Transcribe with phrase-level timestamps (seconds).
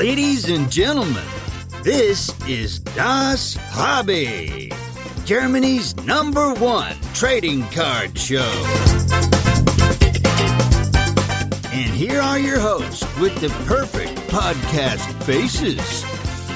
[0.00, 1.22] Ladies and gentlemen,
[1.82, 4.72] this is Das Hobby,
[5.26, 8.50] Germany's number one trading card show.
[11.70, 16.02] And here are your hosts with the perfect podcast faces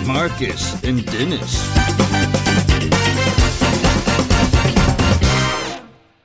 [0.06, 1.68] Marcus and Dennis.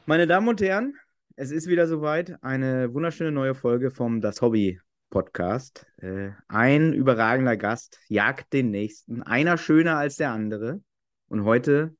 [0.05, 0.93] Meine Damen und Herren,
[1.35, 2.41] es ist wieder soweit.
[2.41, 4.79] Eine wunderschöne neue Folge vom Das Hobby
[5.09, 5.85] Podcast.
[5.97, 10.81] Äh, ein überragender Gast jagt den nächsten, einer schöner als der andere.
[11.27, 11.95] Und heute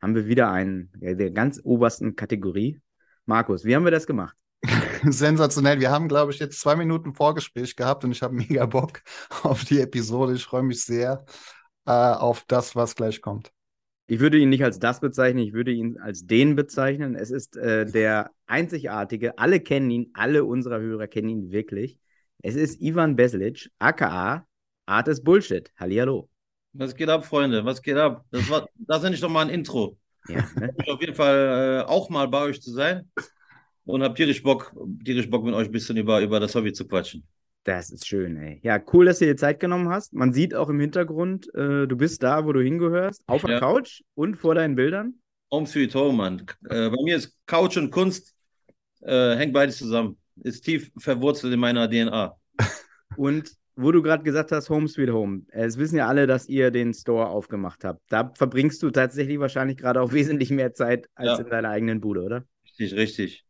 [0.00, 2.80] haben wir wieder einen ja, der ganz obersten Kategorie.
[3.26, 4.36] Markus, wie haben wir das gemacht?
[5.04, 5.80] Sensationell.
[5.80, 9.02] Wir haben, glaube ich, jetzt zwei Minuten Vorgespräch gehabt und ich habe mega Bock
[9.42, 10.34] auf die Episode.
[10.34, 11.24] Ich freue mich sehr
[11.86, 13.50] äh, auf das, was gleich kommt.
[14.06, 17.14] Ich würde ihn nicht als das bezeichnen, ich würde ihn als den bezeichnen.
[17.14, 21.98] Es ist äh, der einzigartige, alle kennen ihn, alle unserer Hörer kennen ihn wirklich.
[22.46, 24.46] Es ist Ivan Beslic, aka
[24.84, 25.72] Art ist Bullshit.
[25.78, 26.28] Hallihallo.
[26.74, 27.64] Was geht ab, Freunde?
[27.64, 28.26] Was geht ab?
[28.30, 29.96] Das war, das nenne ich doch mal ein Intro.
[30.28, 30.68] Ja, ne?
[30.88, 33.10] Auf jeden Fall äh, auch mal bei euch zu sein
[33.86, 36.86] und hab tierisch Bock, tierisch Bock mit euch ein bisschen über, über das Hobby zu
[36.86, 37.26] quatschen.
[37.62, 38.60] Das ist schön, ey.
[38.62, 40.12] Ja, cool, dass du dir Zeit genommen hast.
[40.12, 43.60] Man sieht auch im Hintergrund, äh, du bist da, wo du hingehörst, auf der ja.
[43.60, 45.14] Couch und vor deinen Bildern.
[45.50, 46.44] Home Sweet Home, Mann.
[46.68, 48.34] Äh, bei mir ist Couch und Kunst,
[49.00, 50.18] äh, hängt beides zusammen.
[50.42, 52.36] Ist tief verwurzelt in meiner DNA.
[53.16, 56.70] Und wo du gerade gesagt hast, Home Sweet Home, es wissen ja alle, dass ihr
[56.70, 58.00] den Store aufgemacht habt.
[58.08, 61.44] Da verbringst du tatsächlich wahrscheinlich gerade auch wesentlich mehr Zeit als ja.
[61.44, 62.44] in deiner eigenen Bude, oder?
[62.64, 63.44] Richtig, richtig.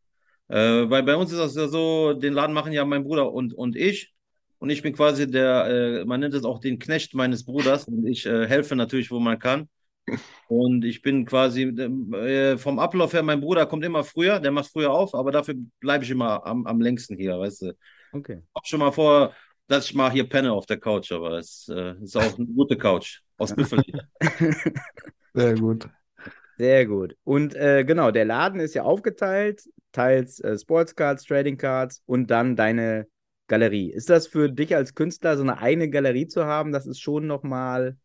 [0.47, 3.53] Äh, weil bei uns ist das ja so, den Laden machen ja mein Bruder und,
[3.53, 4.13] und ich.
[4.57, 7.85] Und ich bin quasi der, äh, man nennt es auch den Knecht meines Bruders.
[7.85, 9.69] Und ich äh, helfe natürlich, wo man kann.
[10.47, 14.71] Und ich bin quasi äh, vom Ablauf her, mein Bruder kommt immer früher, der macht
[14.71, 17.73] früher auf, aber dafür bleibe ich immer am, am längsten hier, weißt du.
[18.13, 18.41] Okay.
[18.43, 19.33] Ich habe schon mal vor,
[19.67, 22.77] dass ich mal hier penne auf der Couch, aber es äh, ist auch eine gute
[22.77, 24.07] Couch aus Büffelleder.
[25.33, 25.89] Sehr gut.
[26.57, 27.17] Sehr gut.
[27.23, 32.55] Und äh, genau, der Laden ist ja aufgeteilt, teils äh, Sportscards, Trading Cards und dann
[32.55, 33.07] deine
[33.47, 33.91] Galerie.
[33.91, 36.71] Ist das für dich als Künstler so eine eigene Galerie zu haben?
[36.71, 37.97] Das ist schon nochmal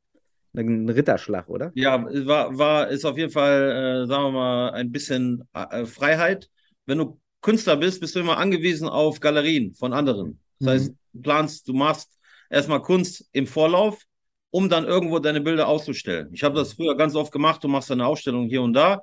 [0.55, 1.71] ein Ritterschlag, oder?
[1.75, 6.49] Ja, war, war ist auf jeden Fall, äh, sagen wir mal, ein bisschen äh, Freiheit.
[6.87, 10.41] Wenn du Künstler bist, bist du immer angewiesen auf Galerien von anderen.
[10.59, 10.71] Das mhm.
[10.71, 12.19] heißt, du planst, du machst
[12.51, 14.03] erstmal Kunst im Vorlauf,
[14.51, 16.31] um dann irgendwo deine Bilder auszustellen.
[16.33, 19.03] Ich habe das früher ganz oft gemacht, du machst eine Ausstellung hier und da.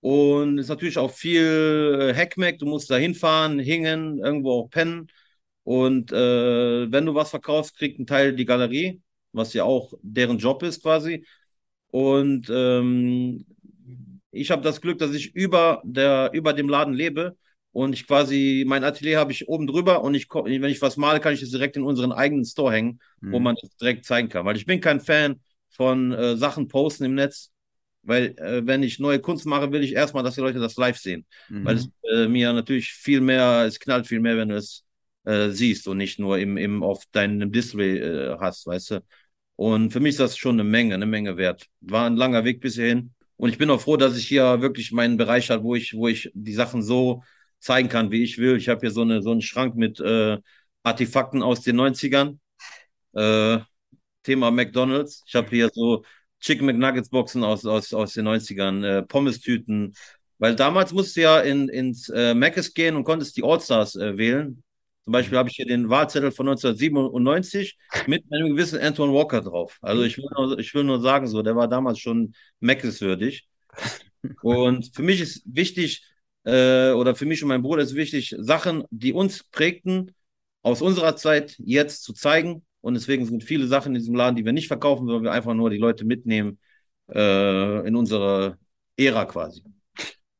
[0.00, 5.06] Und es ist natürlich auch viel Hackmack, du musst da hinfahren, hingen, irgendwo auch pennen.
[5.64, 9.00] Und äh, wenn du was verkaufst, kriegt ein Teil die Galerie,
[9.32, 11.24] was ja auch deren Job ist quasi.
[11.88, 13.44] Und ähm,
[14.30, 17.36] ich habe das Glück, dass ich über, der, über dem Laden lebe
[17.72, 21.20] und ich quasi, mein Atelier habe ich oben drüber und ich, wenn ich was male,
[21.20, 23.32] kann ich es direkt in unseren eigenen Store hängen, mhm.
[23.32, 24.44] wo man das direkt zeigen kann.
[24.44, 27.50] Weil ich bin kein Fan von äh, Sachen posten im Netz,
[28.02, 30.98] weil äh, wenn ich neue Kunst mache, will ich erstmal, dass die Leute das live
[30.98, 31.26] sehen.
[31.48, 31.64] Mhm.
[31.64, 34.84] Weil es äh, mir natürlich viel mehr, es knallt viel mehr, wenn du es
[35.24, 39.04] äh, siehst und nicht nur im, im auf deinem Display äh, hast, weißt du.
[39.56, 41.66] Und für mich ist das schon eine Menge, eine Menge wert.
[41.80, 43.12] War ein langer Weg bis hierhin.
[43.36, 46.08] Und ich bin auch froh, dass ich hier wirklich meinen Bereich habe, wo ich, wo
[46.08, 47.22] ich die Sachen so
[47.60, 48.56] zeigen kann, wie ich will.
[48.56, 50.38] Ich habe hier so, eine, so einen Schrank mit äh,
[50.82, 52.38] Artefakten aus den 90ern.
[53.14, 53.60] Äh,
[54.22, 55.24] Thema McDonalds.
[55.26, 56.04] Ich habe hier so
[56.40, 59.94] Chicken McNuggets Boxen aus, aus, aus den 90ern, äh, Pommes-Tüten.
[60.38, 64.16] Weil damals musst du ja in, ins äh, Mc's gehen und konntest die Allstars äh,
[64.16, 64.62] wählen.
[65.04, 67.76] Zum Beispiel habe ich hier den Wahlzettel von 1997
[68.06, 69.78] mit einem gewissen Antoine Walker drauf.
[69.82, 73.48] Also ich will nur, ich will nur sagen, so, der war damals schon Mc's würdig.
[74.42, 76.04] Und für mich ist wichtig,
[76.44, 80.14] äh, oder für mich und meinen Bruder ist wichtig, Sachen, die uns prägten,
[80.62, 82.64] aus unserer Zeit jetzt zu zeigen.
[82.80, 85.54] Und deswegen sind viele Sachen in diesem Laden, die wir nicht verkaufen, sondern wir einfach
[85.54, 86.58] nur die Leute mitnehmen
[87.12, 88.58] äh, in unsere
[88.96, 89.62] Ära quasi.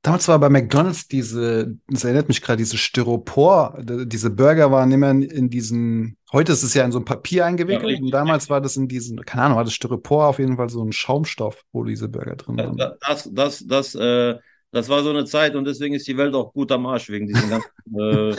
[0.03, 5.11] Damals war bei McDonalds diese, das erinnert mich gerade, diese Styropor, diese Burger waren immer
[5.11, 8.51] in, in diesen, heute ist es ja in so ein Papier eingewickelt ja, und damals
[8.51, 11.63] war das in diesen, keine Ahnung, war das Styropor auf jeden Fall so ein Schaumstoff,
[11.71, 12.77] wo diese Burger drin waren.
[12.77, 14.35] Das, das, das, äh,
[14.73, 17.29] das war so eine Zeit und deswegen ist die Welt auch gut am Arsch wegen
[17.29, 17.71] diesen ganzen
[18.33, 18.35] äh,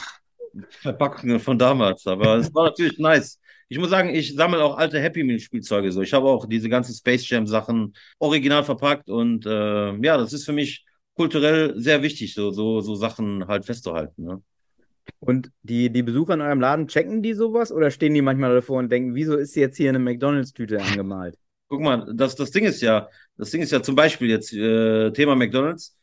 [0.81, 2.05] Verpackungen von damals.
[2.07, 3.39] Aber es war natürlich nice.
[3.69, 6.01] Ich muss sagen, ich sammle auch alte Happy Meal Spielzeuge so.
[6.01, 10.43] Ich habe auch diese ganzen Space Jam Sachen original verpackt und äh, ja, das ist
[10.43, 10.83] für mich
[11.15, 14.23] kulturell sehr wichtig, so, so, so Sachen halt festzuhalten.
[14.23, 14.41] Ne?
[15.19, 18.79] Und die, die Besucher in eurem Laden, checken die sowas oder stehen die manchmal davor
[18.79, 21.37] und denken, wieso ist jetzt hier eine McDonalds-Tüte angemalt?
[21.69, 25.11] Guck mal, das, das Ding ist ja, das Ding ist ja zum Beispiel jetzt äh,
[25.11, 25.97] Thema McDonalds.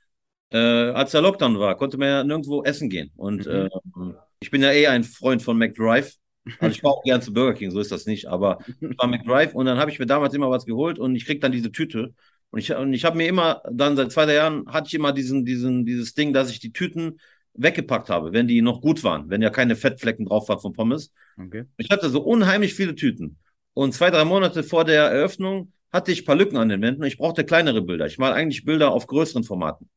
[0.52, 3.12] Äh, als der Lockdown war, konnte man ja nirgendwo essen gehen.
[3.16, 3.52] Und mhm.
[3.52, 6.16] äh, ich bin ja eh ein Freund von McDrive.
[6.58, 8.26] Also ich fahre auch gern zu Burger King, so ist das nicht.
[8.26, 11.26] Aber ich war McDrive und dann habe ich mir damals immer was geholt und ich
[11.26, 12.14] krieg dann diese Tüte.
[12.50, 15.12] Und ich, und ich habe mir immer, dann seit zwei, drei Jahren hatte ich immer
[15.12, 17.20] diesen, diesen, dieses Ding, dass ich die Tüten
[17.54, 21.12] weggepackt habe, wenn die noch gut waren, wenn ja keine Fettflecken drauf waren von Pommes.
[21.36, 21.64] Okay.
[21.76, 23.38] Ich hatte so unheimlich viele Tüten.
[23.74, 27.02] Und zwei, drei Monate vor der Eröffnung hatte ich ein paar Lücken an den Wänden
[27.02, 28.06] und ich brauchte kleinere Bilder.
[28.06, 29.88] Ich mal eigentlich Bilder auf größeren Formaten.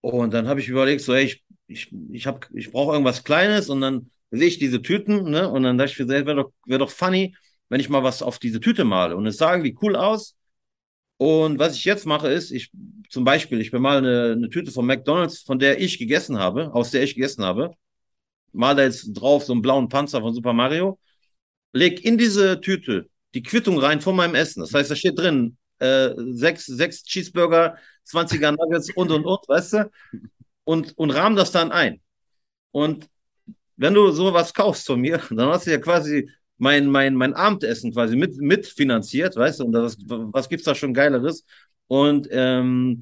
[0.00, 3.68] Und dann habe ich überlegt, so, hey, ich, ich, ich, hab, ich brauche irgendwas Kleines
[3.68, 5.48] und dann sehe ich diese Tüten, ne?
[5.48, 7.34] Und dann dachte ich mir, wäre doch, wär doch funny,
[7.68, 9.16] wenn ich mal was auf diese Tüte male.
[9.16, 10.36] Und es sah irgendwie cool aus.
[11.24, 12.70] Und was ich jetzt mache, ist, ich
[13.08, 16.90] zum Beispiel, ich bemale eine, eine Tüte von McDonalds, von der ich gegessen habe, aus
[16.90, 17.70] der ich gegessen habe,
[18.52, 20.98] mal da jetzt drauf so einen blauen Panzer von Super Mario,
[21.72, 24.60] leg in diese Tüte die Quittung rein von meinem Essen.
[24.60, 29.72] Das heißt, da steht drin, äh, sechs, sechs Cheeseburger, 20er Nuggets und und und, weißt
[29.72, 29.90] du?
[30.64, 32.02] Und, und rahm das dann ein.
[32.70, 33.08] Und
[33.76, 36.28] wenn du sowas kaufst von mir, dann hast du ja quasi
[36.58, 40.94] mein, mein, mein Abendessen quasi mit, mitfinanziert, weißt du, und das, was gibt's da schon
[40.94, 41.44] Geileres?
[41.86, 43.00] Und ähm,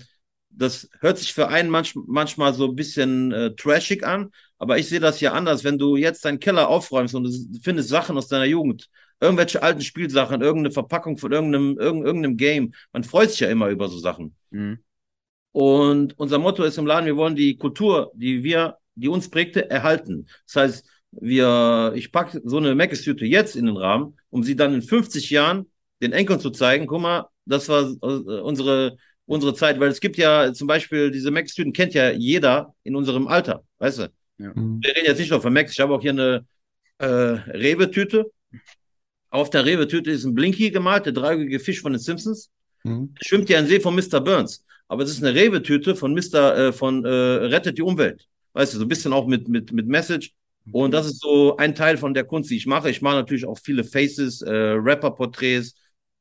[0.51, 4.89] das hört sich für einen manch, manchmal so ein bisschen äh, trashig an, aber ich
[4.89, 5.65] sehe das ja anders.
[5.65, 8.89] Wenn du jetzt deinen Keller aufräumst und du findest Sachen aus deiner Jugend,
[9.21, 13.69] irgendwelche alten Spielsachen, irgendeine Verpackung von irgendeinem, irgendeinem, irgendeinem Game, man freut sich ja immer
[13.69, 14.35] über so Sachen.
[14.51, 14.79] Mhm.
[15.53, 19.71] Und unser Motto ist im Laden, wir wollen die Kultur, die wir, die uns prägte,
[19.71, 20.27] erhalten.
[20.47, 24.75] Das heißt, wir, ich packe so eine Meckes-Tüte jetzt in den Rahmen, um sie dann
[24.75, 25.67] in 50 Jahren
[26.01, 30.17] den Enkeln zu zeigen, guck mal, das war äh, unsere, unsere Zeit, weil es gibt
[30.17, 34.13] ja zum Beispiel, diese Max-Tüten kennt ja jeder in unserem Alter, weißt du?
[34.39, 34.53] Ja.
[34.57, 36.47] Wir reden jetzt nicht nur von Max, ich habe auch hier eine
[36.99, 38.31] äh, Rewe-Tüte.
[39.31, 42.51] Auf der Rewe-Tüte ist ein Blinky gemalt, der dreieugige Fisch von den Simpsons.
[42.85, 43.15] Mhm.
[43.23, 44.21] Schwimmt ja in See von Mr.
[44.21, 44.65] Burns.
[44.89, 46.57] Aber es ist eine Rewe-Tüte von Mr.
[46.57, 48.27] Äh, von äh, Rettet die Umwelt.
[48.53, 50.33] Weißt du, so ein bisschen auch mit, mit, mit Message.
[50.71, 52.91] Und das ist so ein Teil von der Kunst, die ich mache.
[52.91, 55.75] Ich mache natürlich auch viele Faces, äh, Rapper-Porträts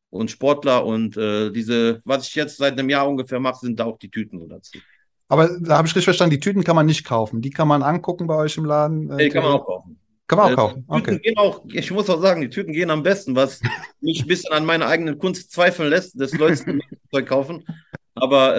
[0.09, 3.85] und Sportler und äh, diese, was ich jetzt seit einem Jahr ungefähr mache, sind da
[3.85, 4.83] auch die Tüten so dazu.
[5.29, 7.41] Aber da habe ich richtig verstanden, die Tüten kann man nicht kaufen.
[7.41, 9.09] Die kann man angucken bei euch im Laden.
[9.17, 9.99] Nee, die kann man auch kaufen.
[10.27, 10.85] Kann man auch Äh, kaufen.
[10.91, 11.21] Die Tüten Okay.
[11.21, 13.61] gehen auch, ich muss auch sagen, die Tüten gehen am besten, was
[13.99, 16.63] mich ein bisschen an meiner eigenen Kunst zweifeln lässt, dass Leute
[17.11, 17.65] Zeug kaufen.
[18.13, 18.57] Aber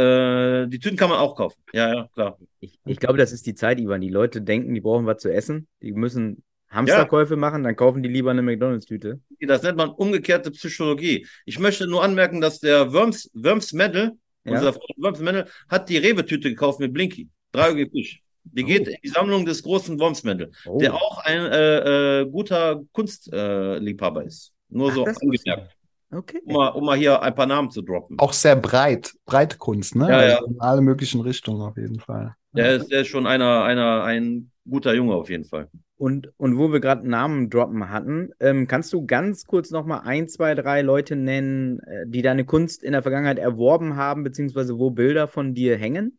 [0.65, 1.61] äh, die Tüten kann man auch kaufen.
[1.73, 2.39] Ja, ja, klar.
[2.61, 4.01] Ich, ich glaube, das ist die Zeit, Ivan.
[4.01, 5.69] Die Leute denken, die brauchen was zu essen.
[5.83, 9.21] Die müssen Hamsterkäufe machen, dann kaufen die lieber eine McDonalds-Tüte.
[9.41, 11.27] Das nennt man umgekehrte Psychologie.
[11.45, 14.13] Ich möchte nur anmerken, dass der Worms, Worms Mendel,
[14.45, 14.53] Ja.
[14.55, 17.29] unser Freund Worms Mendel, hat die Rewe-Tüte gekauft mit Blinky.
[17.53, 18.23] Dreieugige Fisch.
[18.45, 20.79] Die geht in die Sammlung des großen Worms Mendel, Oh.
[20.79, 24.53] der auch ein äh, äh, guter Kunstliebhaber Liebhaber ist.
[24.71, 25.77] Nur Ach, so angemerkt.
[26.13, 26.41] Okay.
[26.45, 28.19] Um mal, um mal hier ein paar Namen zu droppen.
[28.19, 30.09] Auch sehr breit, breite Kunst, ne?
[30.09, 30.35] Ja, ja.
[30.37, 32.35] Also in alle möglichen Richtungen auf jeden Fall.
[32.53, 35.69] Der ist, der ist schon einer, einer, ein guter Junge auf jeden Fall.
[35.97, 40.29] Und, und wo wir gerade Namen droppen hatten, ähm, kannst du ganz kurz nochmal ein,
[40.29, 44.91] zwei, drei Leute nennen, äh, die deine Kunst in der Vergangenheit erworben haben, beziehungsweise wo
[44.91, 46.19] Bilder von dir hängen?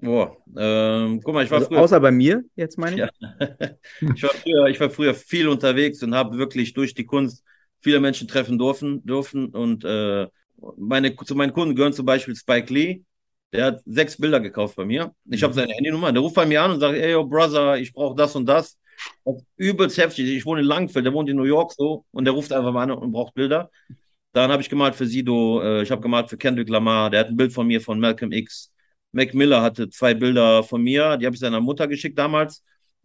[0.00, 3.02] Boah, ähm, guck mal, ich war Also, früher außer bei mir, jetzt meine ich.
[3.02, 3.68] Ja.
[4.14, 7.44] Ich war früher, ich war früher viel unterwegs und habe wirklich durch die Kunst
[7.80, 9.46] viele Menschen treffen dürfen, dürfen.
[9.50, 10.26] Und äh,
[10.76, 13.02] meine, zu meinen Kunden gehören zum Beispiel Spike Lee.
[13.52, 15.14] Der hat sechs Bilder gekauft bei mir.
[15.30, 16.12] Ich habe seine Handynummer.
[16.12, 18.78] Der ruft bei mir an und sagt, ey, yo, Brother, ich brauche das und das.
[19.24, 20.28] Das übelst heftig.
[20.28, 22.82] Ich wohne in Langfeld, der wohnt in New York so und der ruft einfach mal
[22.82, 23.70] an und braucht Bilder.
[24.32, 27.28] Dann habe ich gemalt für Sido, äh, ich habe gemalt für Kendrick Lamar, der hat
[27.28, 28.70] ein Bild von mir von Malcolm X.
[29.12, 32.62] Mac Miller hatte zwei Bilder von mir, die habe ich seiner Mutter geschickt damals,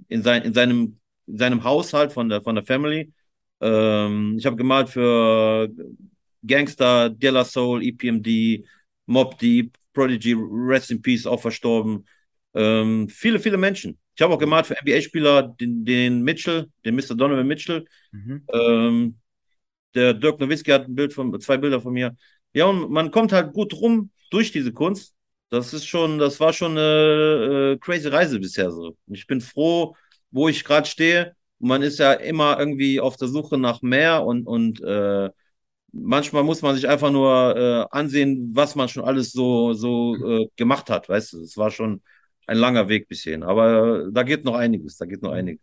[0.09, 3.13] in, sein, in, seinem, in seinem Haushalt von der, von der Family.
[3.63, 5.69] Ähm, ich habe gemalt für
[6.45, 8.65] Gangster, De La Soul, EPMD,
[9.05, 12.05] Mob Deep, Prodigy, Rest in Peace, auch verstorben.
[12.53, 13.97] Ähm, viele, viele Menschen.
[14.15, 17.15] Ich habe auch gemalt für NBA-Spieler, den, den Mitchell, den Mr.
[17.15, 17.85] Donovan Mitchell.
[18.11, 18.43] Mhm.
[18.51, 19.15] Ähm,
[19.95, 22.15] der Dirk Nowitzki hat ein Bild von, zwei Bilder von mir.
[22.53, 25.15] Ja, und man kommt halt gut rum durch diese Kunst.
[25.49, 28.97] Das ist schon, das war schon eine äh, crazy Reise bisher so.
[29.07, 29.95] Und ich bin froh,
[30.31, 31.35] wo ich gerade stehe.
[31.63, 35.29] Man ist ja immer irgendwie auf der Suche nach mehr und, und äh,
[35.93, 40.49] manchmal muss man sich einfach nur äh, ansehen, was man schon alles so, so äh,
[40.57, 41.41] gemacht hat, weißt du.
[41.41, 42.01] Es war schon
[42.47, 43.43] ein langer Weg bis hierhin.
[43.43, 45.61] Aber da geht noch einiges, da geht noch einiges.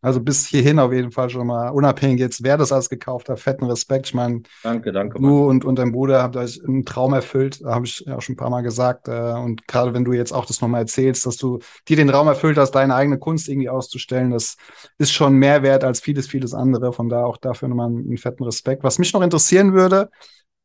[0.00, 3.40] Also bis hierhin auf jeden Fall schon mal, unabhängig jetzt, wer das alles gekauft hat,
[3.40, 4.06] fetten Respekt.
[4.06, 5.18] Ich meine, Danke, danke.
[5.20, 8.34] Du und, und dein Bruder habt euch einen Traum erfüllt, habe ich ja auch schon
[8.34, 9.08] ein paar Mal gesagt.
[9.08, 12.28] Äh, und gerade wenn du jetzt auch das nochmal erzählst, dass du dir den Raum
[12.28, 14.56] erfüllt hast, deine eigene Kunst irgendwie auszustellen, das
[14.98, 16.92] ist schon mehr wert als vieles, vieles andere.
[16.92, 18.84] Von da auch dafür nochmal einen, einen fetten Respekt.
[18.84, 20.10] Was mich noch interessieren würde,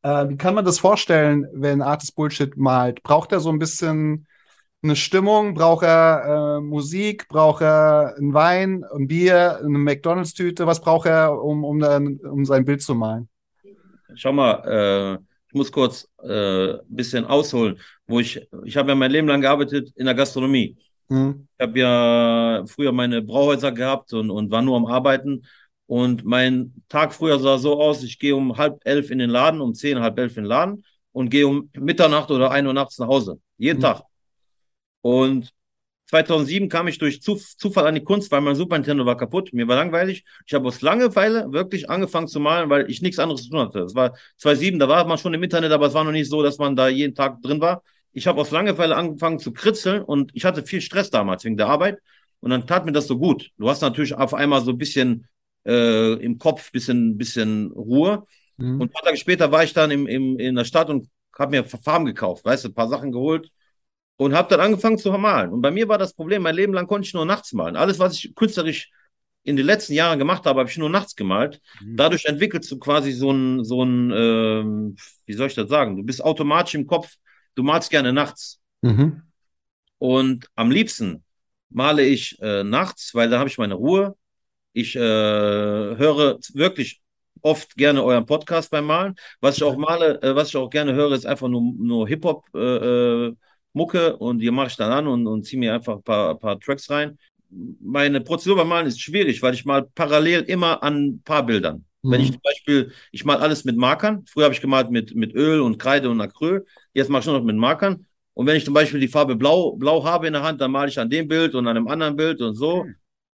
[0.04, 3.02] äh, wie kann man das vorstellen, wenn Artist Bullshit malt?
[3.04, 4.28] Braucht er so ein bisschen
[4.84, 5.54] eine Stimmung?
[5.54, 7.28] Braucht er äh, Musik?
[7.30, 10.68] Braucht er einen Wein, ein Bier, eine McDonalds-Tüte?
[10.68, 13.30] Was braucht er, um, um, dann, um sein Bild zu malen?
[14.16, 18.96] Schau mal, äh, ich muss kurz äh, ein bisschen ausholen, wo ich, ich habe ja
[18.96, 20.78] mein Leben lang gearbeitet in der Gastronomie.
[21.10, 21.48] Mhm.
[21.58, 25.46] Ich habe ja früher meine Brauhäuser gehabt und, und war nur am Arbeiten.
[25.86, 29.62] Und mein Tag früher sah so aus, ich gehe um halb elf in den Laden,
[29.62, 32.98] um zehn, halb elf in den Laden und gehe um Mitternacht oder ein Uhr nachts
[33.00, 33.40] nach Hause.
[33.58, 33.84] Jeden mhm.
[33.84, 34.04] Tag.
[35.04, 35.54] Und
[36.06, 39.52] 2007 kam ich durch Zufall an die Kunst, weil mein Super Nintendo war kaputt.
[39.52, 40.24] Mir war langweilig.
[40.46, 43.80] Ich habe aus Langeweile wirklich angefangen zu malen, weil ich nichts anderes zu tun hatte.
[43.80, 46.42] Es war 2007, da war man schon im Internet, aber es war noch nicht so,
[46.42, 47.84] dass man da jeden Tag drin war.
[48.14, 51.68] Ich habe aus Langeweile angefangen zu kritzeln und ich hatte viel Stress damals wegen der
[51.68, 52.00] Arbeit.
[52.40, 53.52] Und dann tat mir das so gut.
[53.58, 55.28] Du hast natürlich auf einmal so ein bisschen
[55.66, 58.26] äh, im Kopf, bisschen, bisschen Ruhe.
[58.58, 58.80] Mhm.
[58.80, 61.52] Und ein paar Tage später war ich dann im, im, in der Stadt und habe
[61.52, 63.50] mir Farben gekauft, weißt du, ein paar Sachen geholt
[64.18, 65.52] und habe dann angefangen zu malen.
[65.52, 67.76] Und bei mir war das Problem, mein Leben lang konnte ich nur nachts malen.
[67.76, 68.92] Alles, was ich künstlerisch
[69.44, 71.60] in den letzten Jahren gemacht habe, habe ich nur nachts gemalt.
[71.82, 71.98] Mhm.
[71.98, 75.98] Dadurch entwickelst du quasi so ein, so ein äh, wie soll ich das sagen?
[75.98, 77.16] Du bist automatisch im Kopf,
[77.56, 78.62] du malst gerne nachts.
[78.82, 79.24] Mhm.
[79.98, 81.24] Und am liebsten
[81.70, 84.16] male ich äh, nachts, weil da habe ich meine Ruhe.
[84.74, 87.02] Ich äh, höre wirklich
[87.42, 89.16] oft gerne euren Podcast beim Malen.
[89.42, 92.46] Was ich auch male, äh, was ich auch gerne höre, ist einfach nur, nur Hip-Hop.
[93.74, 96.40] Mucke und die mache ich dann an und, und ziehe mir einfach ein paar, ein
[96.40, 97.18] paar Tracks rein.
[97.50, 101.86] Meine Prozedur beim Malen ist schwierig, weil ich mal parallel immer an ein paar Bildern.
[102.02, 102.12] Mhm.
[102.12, 104.26] Wenn ich zum Beispiel, ich mal alles mit Markern.
[104.28, 106.66] Früher habe ich gemalt mit, mit Öl und Kreide und Acryl.
[106.94, 108.06] Jetzt mache ich nur noch mit Markern.
[108.34, 110.90] Und wenn ich zum Beispiel die Farbe Blau, Blau habe in der Hand, dann male
[110.90, 112.86] ich an dem Bild und an einem anderen Bild und so.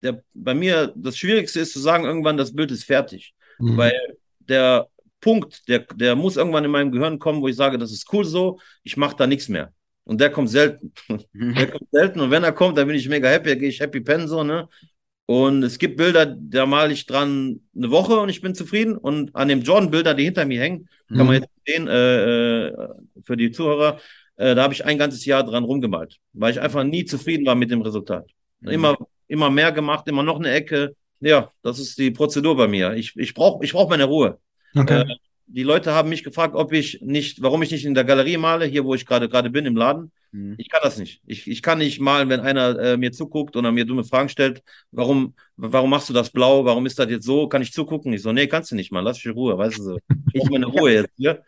[0.01, 3.33] Der, bei mir, das Schwierigste ist zu sagen, irgendwann das Bild ist fertig.
[3.59, 3.77] Mhm.
[3.77, 3.99] Weil
[4.39, 4.87] der
[5.19, 8.23] Punkt, der, der muss irgendwann in meinem Gehirn kommen, wo ich sage, das ist cool
[8.23, 9.73] so, ich mache da nichts mehr.
[10.05, 10.93] Und der kommt selten.
[11.33, 12.19] der kommt selten.
[12.21, 14.43] Und wenn er kommt, dann bin ich mega happy, da gehe ich happy pen so,
[14.43, 14.67] ne?
[15.27, 18.95] Und es gibt Bilder, da male ich dran eine Woche und ich bin zufrieden.
[18.95, 21.25] Und an dem Jordan-Bilder, die hinter mir hängen, kann mhm.
[21.25, 22.73] man jetzt sehen, äh, äh,
[23.23, 23.99] für die Zuhörer,
[24.37, 27.55] äh, da habe ich ein ganzes Jahr dran rumgemalt, weil ich einfach nie zufrieden war
[27.55, 28.29] mit dem Resultat.
[28.59, 28.69] Mhm.
[28.69, 28.97] Immer,
[29.27, 30.95] immer mehr gemacht, immer noch eine Ecke.
[31.21, 32.93] Ja, das ist die Prozedur bei mir.
[32.93, 34.37] Ich, ich brauche ich brauch meine Ruhe.
[34.75, 35.01] Okay.
[35.01, 35.15] Äh,
[35.47, 38.65] die Leute haben mich gefragt, ob ich nicht, warum ich nicht in der Galerie male,
[38.65, 40.11] hier wo ich gerade gerade bin im Laden.
[40.31, 40.55] Mhm.
[40.57, 41.21] Ich kann das nicht.
[41.25, 44.63] Ich, ich kann nicht malen, wenn einer äh, mir zuguckt oder mir dumme Fragen stellt.
[44.91, 46.65] Warum, warum machst du das blau?
[46.65, 47.47] Warum ist das jetzt so?
[47.47, 48.11] Kann ich zugucken?
[48.13, 49.01] Ich so, nee, kannst du nicht mal.
[49.01, 49.97] Lass mich in Ruhe, weißt du so.
[50.33, 51.43] Ich meine Ruhe jetzt hier.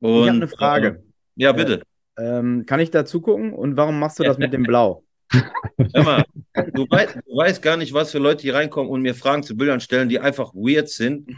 [0.00, 0.88] Und, ich habe eine Frage.
[0.88, 1.82] Äh, ja, bitte.
[2.16, 3.52] Äh, ähm, kann ich da zugucken?
[3.52, 5.04] Und warum machst du das mit dem Blau?
[5.94, 6.24] Hör mal,
[6.72, 9.56] du, weißt, du weißt gar nicht, was für Leute hier reinkommen und mir Fragen zu
[9.56, 11.30] Bildern stellen, die einfach weird sind.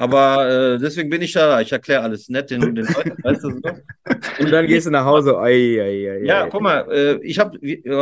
[0.00, 1.60] Aber äh, deswegen bin ich da.
[1.60, 3.60] Ich erkläre alles nett den, den Leuten, weißt du so.
[4.42, 5.38] Und dann gehst du nach Hause.
[5.38, 7.58] Ei, ei, ei, ja, guck mal, äh, ich habe,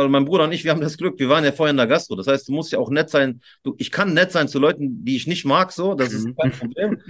[0.07, 2.15] mein Bruder und ich, wir haben das Glück, wir waren ja vorher in der Gastro.
[2.15, 3.41] Das heißt, du musst ja auch nett sein.
[3.63, 6.51] Du, ich kann nett sein zu Leuten, die ich nicht mag, so, das ist kein
[6.51, 7.01] Problem.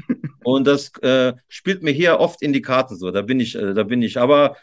[0.44, 3.12] Und das äh, spielt mir hier oft in die Karten so.
[3.12, 4.18] Da bin ich, äh, da bin ich.
[4.18, 4.58] Aber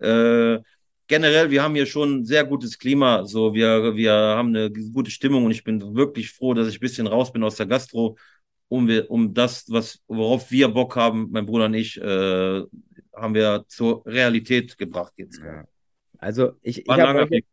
[0.00, 0.58] äh,
[1.06, 3.24] generell, wir haben hier schon ein sehr gutes Klima.
[3.24, 6.80] So, wir, wir haben eine gute Stimmung und ich bin wirklich froh, dass ich ein
[6.80, 8.18] bisschen raus bin aus der Gastro
[8.72, 12.62] um, wir, um das, was, worauf wir Bock haben, mein Bruder und ich, äh,
[13.14, 15.40] haben wir zur Realität gebracht jetzt.
[15.40, 15.64] Ja.
[16.16, 17.44] Also ich, war ich ein langer Weg.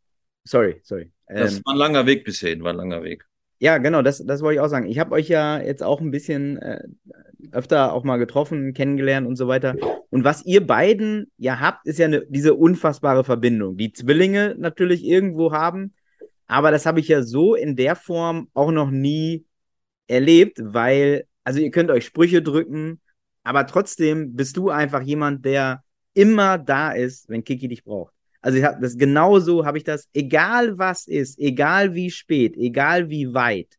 [0.45, 1.11] Sorry, sorry.
[1.27, 3.25] Das ähm, war ein langer Weg bisher, war ein langer Weg.
[3.59, 4.87] Ja, genau, das, das wollte ich auch sagen.
[4.87, 6.87] Ich habe euch ja jetzt auch ein bisschen äh,
[7.51, 9.75] öfter auch mal getroffen, kennengelernt und so weiter.
[10.09, 15.03] Und was ihr beiden ja habt, ist ja eine, diese unfassbare Verbindung, die Zwillinge natürlich
[15.03, 15.93] irgendwo haben.
[16.47, 19.45] Aber das habe ich ja so in der Form auch noch nie
[20.09, 22.99] erlebt, weil, also ihr könnt euch Sprüche drücken,
[23.43, 28.13] aber trotzdem bist du einfach jemand, der immer da ist, wenn Kiki dich braucht.
[28.41, 33.09] Also ich hab das genauso habe ich das, egal was ist, egal wie spät, egal
[33.09, 33.77] wie weit,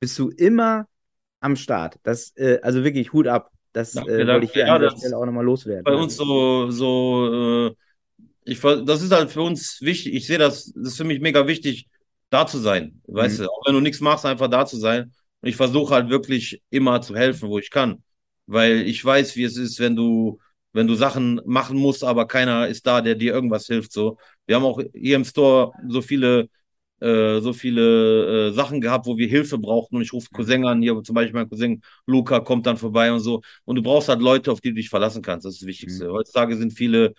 [0.00, 0.86] bist du immer
[1.40, 1.96] am Start.
[2.02, 3.50] Das, äh, also wirklich Hut ab.
[3.72, 5.84] Das äh, wollte ich hier ja, an der Stelle auch nochmal loswerden.
[5.84, 7.74] Bei uns so, so, äh,
[8.44, 10.14] ich, das ist halt für uns wichtig.
[10.14, 11.86] Ich sehe das, das ist für mich mega wichtig,
[12.30, 13.00] da zu sein.
[13.06, 13.44] Weißt mhm.
[13.44, 15.12] du, auch wenn du nichts machst, einfach da zu sein.
[15.40, 18.02] Und ich versuche halt wirklich immer zu helfen, wo ich kann.
[18.46, 20.38] Weil ich weiß, wie es ist, wenn du,
[20.72, 23.92] wenn du Sachen machen musst, aber keiner ist da, der dir irgendwas hilft.
[23.92, 24.18] So.
[24.46, 26.48] Wir haben auch hier im Store so viele,
[27.00, 29.96] äh, so viele äh, Sachen gehabt, wo wir Hilfe brauchten.
[29.96, 33.20] Und ich rufe Cousin an, hier zum Beispiel mein Cousin Luca kommt dann vorbei und
[33.20, 33.42] so.
[33.64, 35.44] Und du brauchst halt Leute, auf die du dich verlassen kannst.
[35.46, 36.08] Das ist das Wichtigste.
[36.08, 36.12] Mhm.
[36.12, 37.14] Heutzutage sind viele,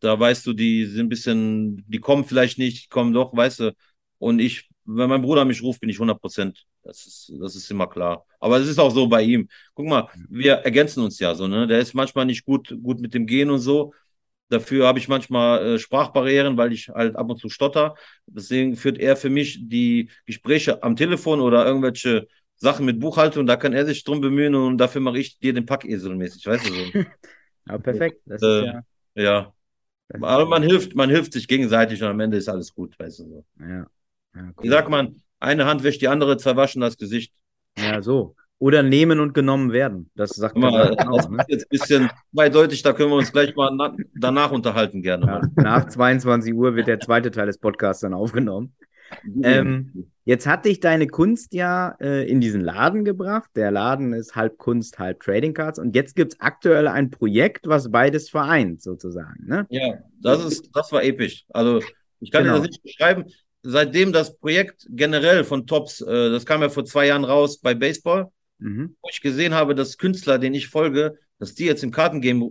[0.00, 3.60] da weißt du, die sind ein bisschen, die kommen vielleicht nicht, die kommen doch, weißt
[3.60, 3.74] du.
[4.18, 6.66] Und ich wenn mein Bruder mich ruft, bin ich 100 Prozent.
[6.82, 8.24] Das ist, das ist immer klar.
[8.40, 9.48] Aber es ist auch so bei ihm.
[9.74, 11.66] Guck mal, wir ergänzen uns ja so, ne?
[11.66, 13.92] Der ist manchmal nicht gut, gut mit dem Gehen und so.
[14.48, 17.94] Dafür habe ich manchmal äh, Sprachbarrieren, weil ich halt ab und zu stotter.
[18.26, 23.46] Deswegen führt er für mich die Gespräche am Telefon oder irgendwelche Sachen mit Buchhaltung.
[23.46, 26.64] Da kann er sich drum bemühen und dafür mache ich dir den Packesel mäßig, weißt
[26.66, 26.94] du so.
[27.66, 28.22] Aber perfekt.
[28.26, 28.84] Das Äh, ist ja.
[29.14, 29.54] Ja.
[30.20, 33.20] Aber ja- man hilft, man hilft sich gegenseitig und am Ende ist alles gut, weißt
[33.20, 33.44] du so.
[33.58, 33.86] ja.
[34.34, 34.64] Ja, cool.
[34.64, 37.32] Wie sagt man, eine Hand wäscht die andere, zwei waschen das Gesicht.
[37.78, 38.36] ja, so.
[38.58, 40.10] Oder nehmen und genommen werden.
[40.14, 41.38] Das sagt man auch, das ne?
[41.38, 45.26] ist jetzt ein bisschen zweideutig, da können wir uns gleich mal na danach unterhalten gerne.
[45.26, 48.74] Ja, nach 22 Uhr wird der zweite Teil des Podcasts dann aufgenommen.
[49.42, 53.50] Ähm, Jetzt hat dich deine Kunst ja äh, in diesen Laden gebracht.
[53.56, 55.78] Der Laden ist halb Kunst, halb Trading Cards.
[55.80, 59.46] Und jetzt gibt es aktuell ein Projekt, was beides vereint, sozusagen.
[59.46, 59.66] Ne?
[59.70, 61.46] Ja, das ist, das war episch.
[61.48, 61.80] Also,
[62.20, 62.60] ich kann dir Genau.
[62.60, 63.24] das nicht beschreiben.
[63.62, 67.74] Seitdem das Projekt generell von Tops, äh, das kam ja vor zwei Jahren raus bei
[67.74, 68.28] Baseball,
[68.62, 68.94] Mhm.
[69.00, 72.50] wo ich gesehen habe, dass Künstler, denen ich folge, dass die jetzt im Kartengame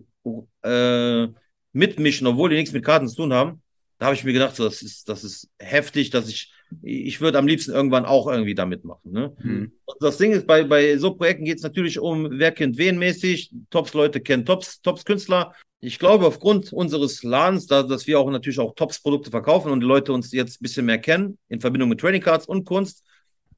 [0.64, 1.28] äh,
[1.72, 3.62] mitmischen, obwohl die nichts mit Karten zu tun haben.
[4.00, 6.52] Da habe ich mir gedacht, so, das ist, das ist heftig, dass ich,
[6.82, 9.12] ich würde am liebsten irgendwann auch irgendwie da mitmachen.
[9.12, 9.36] Ne?
[9.40, 9.72] Mhm.
[9.86, 12.98] Und das Ding ist, bei, bei so Projekten geht es natürlich um, wer kennt wen
[12.98, 13.52] mäßig.
[13.70, 15.54] Tops-Leute kennen Tops, Tops-Künstler.
[15.82, 19.86] Ich glaube, aufgrund unseres Ladens, da, dass wir auch natürlich auch Tops-Produkte verkaufen und die
[19.86, 23.06] Leute uns jetzt ein bisschen mehr kennen, in Verbindung mit Trading Cards und Kunst,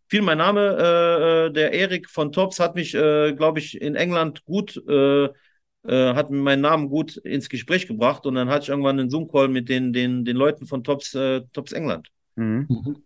[0.07, 0.77] fiel mein Name.
[0.79, 5.25] Äh, äh, der Erik von Tops hat mich, äh, glaube ich, in England gut, äh,
[5.25, 9.47] äh, hat meinen Namen gut ins Gespräch gebracht und dann hatte ich irgendwann einen Zoom-Call
[9.47, 13.03] mit den, den, den Leuten von Tops, äh, Tops England Mhm.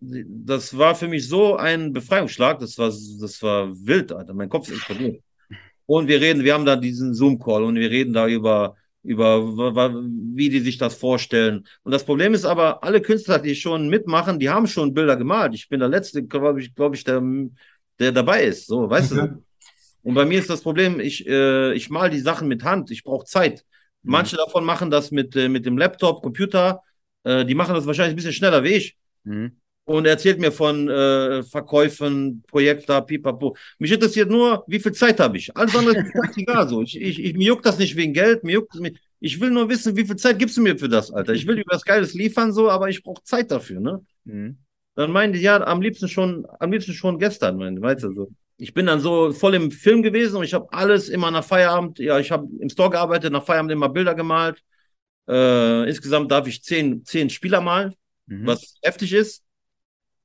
[0.00, 4.34] das war für mich so ein Befreiungsschlag, das war, das war wild, Alter.
[4.34, 5.22] Mein Kopf ist explodiert.
[5.86, 9.94] Und wir reden, wir haben da diesen Zoom-Call und wir reden da über, über
[10.34, 11.66] wie die sich das vorstellen.
[11.84, 15.54] Und das Problem ist aber, alle Künstler, die schon mitmachen, die haben schon Bilder gemalt.
[15.54, 17.22] Ich bin der Letzte, glaube ich, glaube ich, der,
[17.98, 18.66] der dabei ist.
[18.66, 19.28] So, weißt Okay.
[19.28, 19.42] du?
[20.02, 23.02] Und bei mir ist das Problem, ich, äh, ich mal die Sachen mit Hand, ich
[23.02, 23.64] brauche Zeit.
[24.02, 26.82] Manche davon machen das mit, äh, mit dem Laptop, Computer,
[27.24, 29.56] äh, die machen das wahrscheinlich ein bisschen schneller wie ich Mhm.
[29.86, 33.56] Und erzählt mir von äh, Verkäufen, Projekten, pipapo.
[33.78, 35.56] Mich interessiert nur, wie viel Zeit habe ich.
[35.56, 36.82] Alles andere ist egal so.
[36.82, 39.68] Ich, ich, ich, mir juckt das nicht wegen Geld, mir juckt, mir, ich will nur
[39.68, 41.34] wissen, wie viel Zeit gibst du mir für das, Alter.
[41.34, 44.04] Ich will über das Geiles liefern, so, aber ich brauche Zeit dafür, ne?
[44.24, 44.58] Mhm.
[44.96, 48.28] Dann meinen die, ja, am liebsten schon, am liebsten schon gestern, mein, weißt du, so.
[48.58, 52.00] Ich bin dann so voll im Film gewesen und ich habe alles immer nach Feierabend,
[52.00, 54.62] ja, ich habe im Store gearbeitet, nach Feierabend immer Bilder gemalt.
[55.28, 57.94] Äh, insgesamt darf ich zehn, zehn Spieler malen
[58.26, 58.46] Mhm.
[58.46, 59.42] was heftig ist.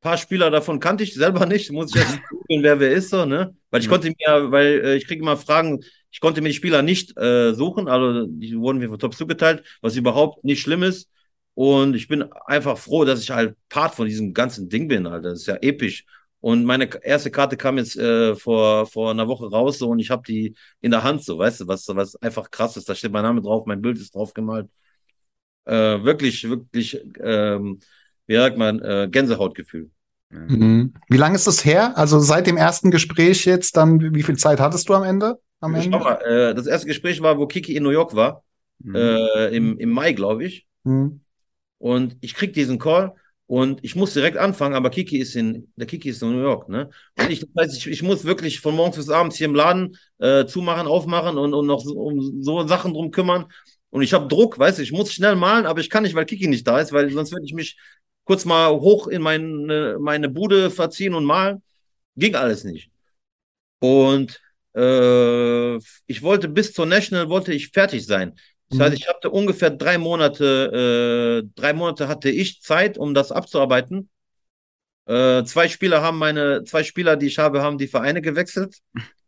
[0.03, 3.09] Ein paar Spieler davon kannte ich selber nicht, muss ich jetzt googeln, wer wer ist
[3.11, 3.55] so, ne?
[3.69, 6.81] Weil ich konnte mir, weil äh, ich kriege immer Fragen, ich konnte mir die Spieler
[6.81, 11.07] nicht äh, suchen, also die wurden mir von Tops zugeteilt, was überhaupt nicht schlimm ist.
[11.53, 15.29] Und ich bin einfach froh, dass ich halt Part von diesem ganzen Ding bin, Alter.
[15.31, 16.05] Das ist ja episch.
[16.39, 20.09] Und meine erste Karte kam jetzt äh, vor, vor einer Woche raus so, und ich
[20.09, 22.89] habe die in der Hand, so, weißt du, was, was einfach krass ist.
[22.89, 24.67] Da steht mein Name drauf, mein Bild ist drauf gemalt.
[25.65, 27.79] Äh, wirklich, wirklich, ähm,
[28.31, 29.89] wie sagt man, äh, Gänsehautgefühl.
[30.29, 30.93] Mhm.
[31.09, 31.97] Wie lange ist das her?
[31.97, 35.39] Also seit dem ersten Gespräch jetzt, dann wie viel Zeit hattest du am Ende?
[35.59, 35.97] Am Schau Ende?
[35.99, 38.43] mal, äh, das erste Gespräch war, wo Kiki in New York war,
[38.83, 38.95] Mhm.
[38.95, 40.65] äh, im, im Mai, glaube ich.
[40.83, 41.21] Mhm.
[41.77, 43.13] Und ich krieg diesen Call
[43.47, 46.69] und ich muss direkt anfangen, aber Kiki ist in, der Kiki ist in New York,
[46.69, 46.89] ne?
[47.19, 49.97] Und ich, das heißt, ich, ich muss wirklich von morgens bis abends hier im Laden
[50.19, 53.45] äh, zumachen, aufmachen und, und noch so, um so Sachen drum kümmern.
[53.89, 56.25] Und ich habe Druck, weißt du, ich muss schnell malen, aber ich kann nicht, weil
[56.25, 57.77] Kiki nicht da ist, weil sonst würde ich mich
[58.25, 61.63] kurz mal hoch in meine, meine Bude verziehen und malen.
[62.17, 62.91] Ging alles nicht.
[63.79, 64.39] Und
[64.75, 65.75] äh,
[66.07, 68.35] ich wollte bis zur National wollte ich fertig sein.
[68.69, 68.85] Das Mhm.
[68.87, 74.09] heißt, ich hatte ungefähr drei Monate, äh, drei Monate hatte ich Zeit, um das abzuarbeiten.
[75.07, 78.77] Äh, zwei Spieler haben meine, zwei Spieler, die ich habe, haben die Vereine gewechselt.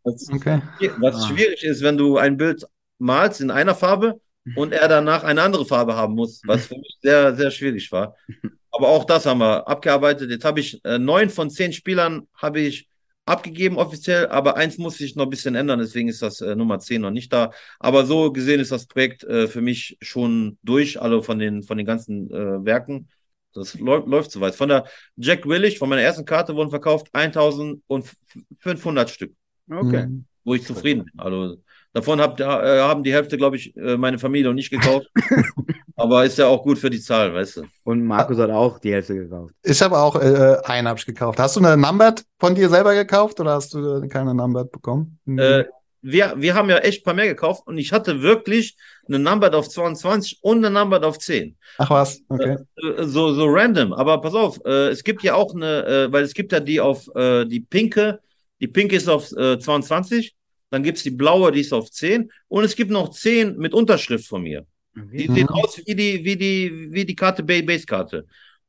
[0.04, 0.60] Was, Okay.
[0.96, 1.26] was Ah.
[1.26, 2.64] schwierig ist, wenn du ein Bild
[2.98, 4.20] malst in einer Farbe
[4.54, 8.16] und er danach eine andere Farbe haben muss, was für mich sehr, sehr schwierig war.
[8.76, 10.30] Aber auch das haben wir abgearbeitet.
[10.30, 12.88] Jetzt habe ich äh, neun von zehn Spielern habe ich
[13.24, 16.78] abgegeben offiziell, aber eins muss sich noch ein bisschen ändern, deswegen ist das äh, Nummer
[16.78, 17.52] 10 noch nicht da.
[17.78, 21.78] Aber so gesehen ist das Projekt äh, für mich schon durch, also von den, von
[21.78, 23.08] den ganzen äh, Werken.
[23.54, 24.56] Das läuft, läuft soweit.
[24.56, 24.84] Von der
[25.16, 29.32] Jack Willich, von meiner ersten Karte wurden verkauft 1500 Stück,
[29.70, 30.06] Okay.
[30.06, 30.24] Mhm.
[30.42, 31.18] wo ich zufrieden bin.
[31.20, 31.62] Also
[31.94, 35.08] davon habt, äh, haben die Hälfte, glaube ich, äh, meine Familie und ich gekauft.
[35.96, 37.62] aber ist ja auch gut für die Zahl, weißt du.
[37.84, 39.54] Und Markus hat auch die Hälfte gekauft.
[39.62, 41.38] Ich habe auch äh, einen hab ich gekauft.
[41.38, 45.18] Hast du eine Numbered von dir selber gekauft oder hast du äh, keine Numbered bekommen?
[45.24, 45.38] Mhm.
[45.38, 45.64] Äh,
[46.02, 48.76] wir, wir haben ja echt ein paar mehr gekauft und ich hatte wirklich
[49.06, 51.56] eine Numbered auf 22 und eine Numbered auf 10.
[51.78, 52.56] Ach was, okay.
[52.76, 53.94] Äh, So, so random.
[53.94, 56.80] Aber pass auf, äh, es gibt ja auch eine, äh, weil es gibt ja die
[56.80, 58.20] auf äh, die pinke,
[58.60, 60.34] die pinke ist auf äh, 22,
[60.70, 63.74] dann gibt es die blaue, die ist auf 10 und es gibt noch 10 mit
[63.74, 64.66] Unterschrift von mir.
[64.96, 65.34] Die Mhm.
[65.34, 68.26] sieht aus wie die, wie die, wie die Karte Bay Base Karte.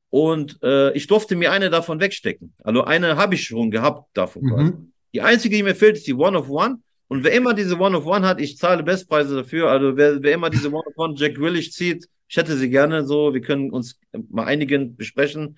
[0.10, 2.54] Und äh, ich durfte mir eine davon wegstecken.
[2.64, 4.44] Also eine habe ich schon gehabt davon.
[4.44, 4.50] Mhm.
[4.50, 4.74] quasi.
[5.14, 6.78] Die einzige, die mir fehlt, ist die One of One.
[7.08, 9.70] Und wer immer diese One of One hat, ich zahle Bestpreise dafür.
[9.70, 13.06] Also wer, wer immer diese One of One Jack Willich zieht, ich hätte sie gerne
[13.06, 13.34] so.
[13.34, 15.58] Wir können uns mal einigen besprechen.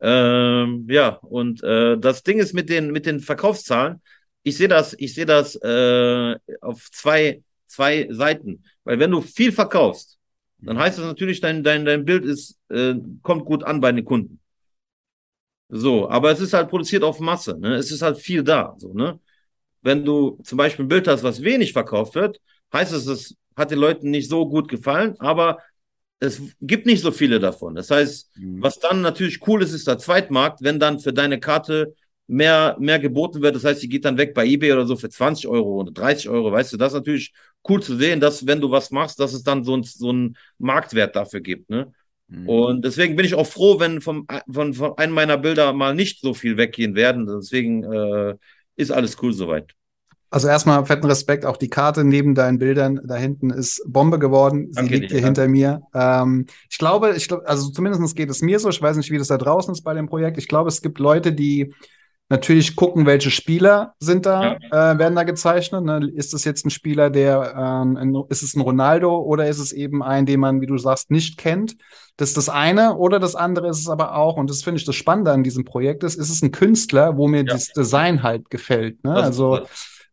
[0.00, 4.00] Ähm, ja, und äh, das Ding ist mit den, mit den Verkaufszahlen.
[4.42, 8.64] Ich sehe das, ich sehe das äh, auf zwei, zwei Seiten.
[8.84, 10.18] Weil wenn du viel verkaufst,
[10.64, 14.04] dann heißt das natürlich, dein, dein, dein Bild ist, äh, kommt gut an bei den
[14.04, 14.40] Kunden.
[15.68, 17.76] So, aber es ist halt produziert auf Masse, ne?
[17.76, 19.20] Es ist halt viel da, so, ne?
[19.82, 22.40] Wenn du zum Beispiel ein Bild hast, was wenig verkauft wird,
[22.72, 25.58] heißt es, es hat den Leuten nicht so gut gefallen, aber
[26.20, 27.74] es gibt nicht so viele davon.
[27.76, 28.62] Das heißt, Mhm.
[28.62, 31.94] was dann natürlich cool ist, ist der Zweitmarkt, wenn dann für deine Karte
[32.30, 33.56] mehr, mehr geboten wird.
[33.56, 36.28] Das heißt, die geht dann weg bei eBay oder so für 20 Euro oder 30
[36.28, 36.52] Euro.
[36.52, 37.32] Weißt du, das ist natürlich
[37.68, 40.36] cool zu sehen, dass, wenn du was machst, dass es dann so, ein, so einen
[40.58, 41.68] Marktwert dafür gibt.
[41.70, 41.92] Ne?
[42.28, 42.48] Mhm.
[42.48, 46.20] Und deswegen bin ich auch froh, wenn vom, von, von einem meiner Bilder mal nicht
[46.20, 47.26] so viel weggehen werden.
[47.26, 48.36] Deswegen äh,
[48.76, 49.74] ist alles cool soweit.
[50.32, 54.68] Also erstmal fetten Respekt, auch die Karte neben deinen Bildern da hinten ist Bombe geworden.
[54.70, 55.82] Sie Danke liegt dir, hier hinter mir.
[55.92, 58.68] Ähm, ich glaube, ich glaube, also zumindest geht es mir so.
[58.68, 60.38] Ich weiß nicht, wie das da draußen ist bei dem Projekt.
[60.38, 61.74] Ich glaube, es gibt Leute, die
[62.30, 65.84] natürlich gucken, welche Spieler sind da, äh, werden da gezeichnet.
[65.84, 66.10] Ne?
[66.14, 69.72] Ist es jetzt ein Spieler, der, ähm, ein, ist es ein Ronaldo oder ist es
[69.72, 71.76] eben ein, den man, wie du sagst, nicht kennt?
[72.16, 72.96] Das ist das eine.
[72.96, 75.64] Oder das andere ist es aber auch, und das finde ich das Spannende an diesem
[75.64, 77.44] Projekt ist, ist es ein Künstler, wo mir Ja.
[77.52, 79.02] das Design halt gefällt.
[79.04, 79.12] Ne?
[79.14, 79.60] Also,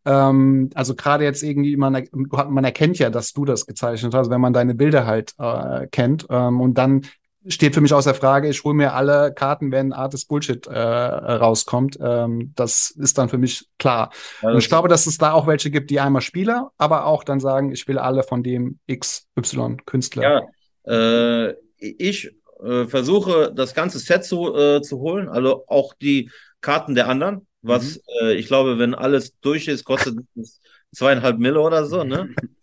[0.06, 4.42] ähm, also gerade jetzt irgendwie, man, man erkennt ja, dass du das gezeichnet hast, wenn
[4.42, 6.26] man deine Bilder halt äh, kennt.
[6.30, 7.02] Ähm, und dann
[7.48, 11.98] steht für mich außer Frage, ich hole mir alle Karten, wenn Artist Bullshit äh, rauskommt.
[12.02, 14.12] Ähm, das ist dann für mich klar.
[14.42, 17.24] Ja, Und ich glaube, dass es da auch welche gibt, die einmal Spieler, aber auch
[17.24, 20.44] dann sagen, ich will alle von dem XY Künstler.
[20.86, 22.32] Ja, äh, ich
[22.64, 26.32] äh, versuche das ganze Set zu, äh, zu holen, also auch die
[26.62, 30.60] Karten der anderen, was äh, ich glaube, wenn alles durch ist, kostet es
[30.94, 32.30] zweieinhalb Mille oder so, ne?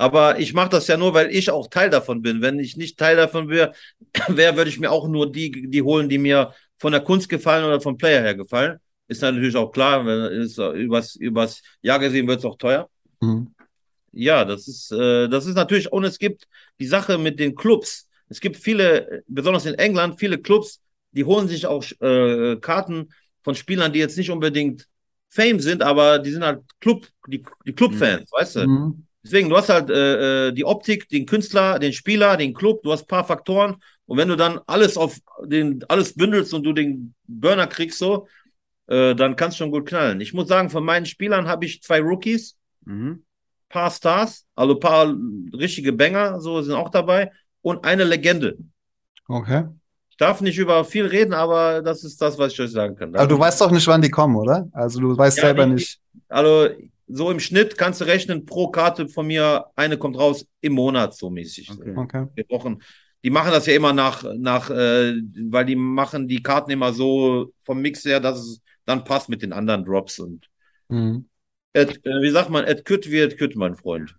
[0.00, 2.40] Aber ich mache das ja nur, weil ich auch Teil davon bin.
[2.40, 3.74] Wenn ich nicht Teil davon wäre,
[4.28, 7.66] wär, würde ich mir auch nur die, die holen, die mir von der Kunst gefallen
[7.66, 8.78] oder vom Player her gefallen.
[9.08, 12.88] Ist natürlich auch klar, wenn ist äh, übers, übers Jahr gesehen wird es auch teuer.
[13.20, 13.54] Mhm.
[14.12, 18.08] Ja, das ist, äh, das ist natürlich, und es gibt die Sache mit den Clubs.
[18.30, 20.80] Es gibt viele, besonders in England, viele Clubs,
[21.12, 24.86] die holen sich auch äh, Karten von Spielern, die jetzt nicht unbedingt
[25.28, 28.66] Fame sind, aber die sind halt Club, die, die Clubfans, weißt du?
[28.66, 29.06] Mhm.
[29.22, 32.92] Deswegen, du hast halt äh, äh, die Optik, den Künstler, den Spieler, den Club, du
[32.92, 33.76] hast ein paar Faktoren.
[34.06, 38.26] Und wenn du dann alles auf den, alles bündelst und du den Burner kriegst, so,
[38.86, 40.20] äh, dann kannst du schon gut knallen.
[40.20, 42.56] Ich muss sagen, von meinen Spielern habe ich zwei Rookies,
[42.86, 43.22] Mhm.
[43.68, 45.14] paar Stars, also paar
[45.52, 47.30] richtige Banger, so sind auch dabei,
[47.62, 48.56] und eine Legende.
[49.28, 49.64] Okay.
[50.10, 53.14] Ich darf nicht über viel reden, aber das ist das, was ich euch sagen kann.
[53.14, 54.68] Aber du weißt doch nicht, wann die kommen, oder?
[54.72, 56.00] Also du weißt Ja, selber die- nicht.
[56.28, 56.68] Also,
[57.12, 61.14] so im Schnitt kannst du rechnen, pro Karte von mir, eine kommt raus im Monat,
[61.14, 61.70] so mäßig.
[61.70, 61.94] Okay.
[61.96, 62.44] Okay.
[62.48, 62.78] Wochen.
[63.22, 65.14] Die machen das ja immer nach, nach äh,
[65.50, 69.42] weil die machen die Karten immer so vom Mix her, dass es dann passt mit
[69.42, 70.18] den anderen Drops.
[70.18, 70.48] Und
[70.90, 71.24] Mhm.
[71.74, 74.14] et, äh, wie sagt man, et kütt wie et kütt, mein Freund.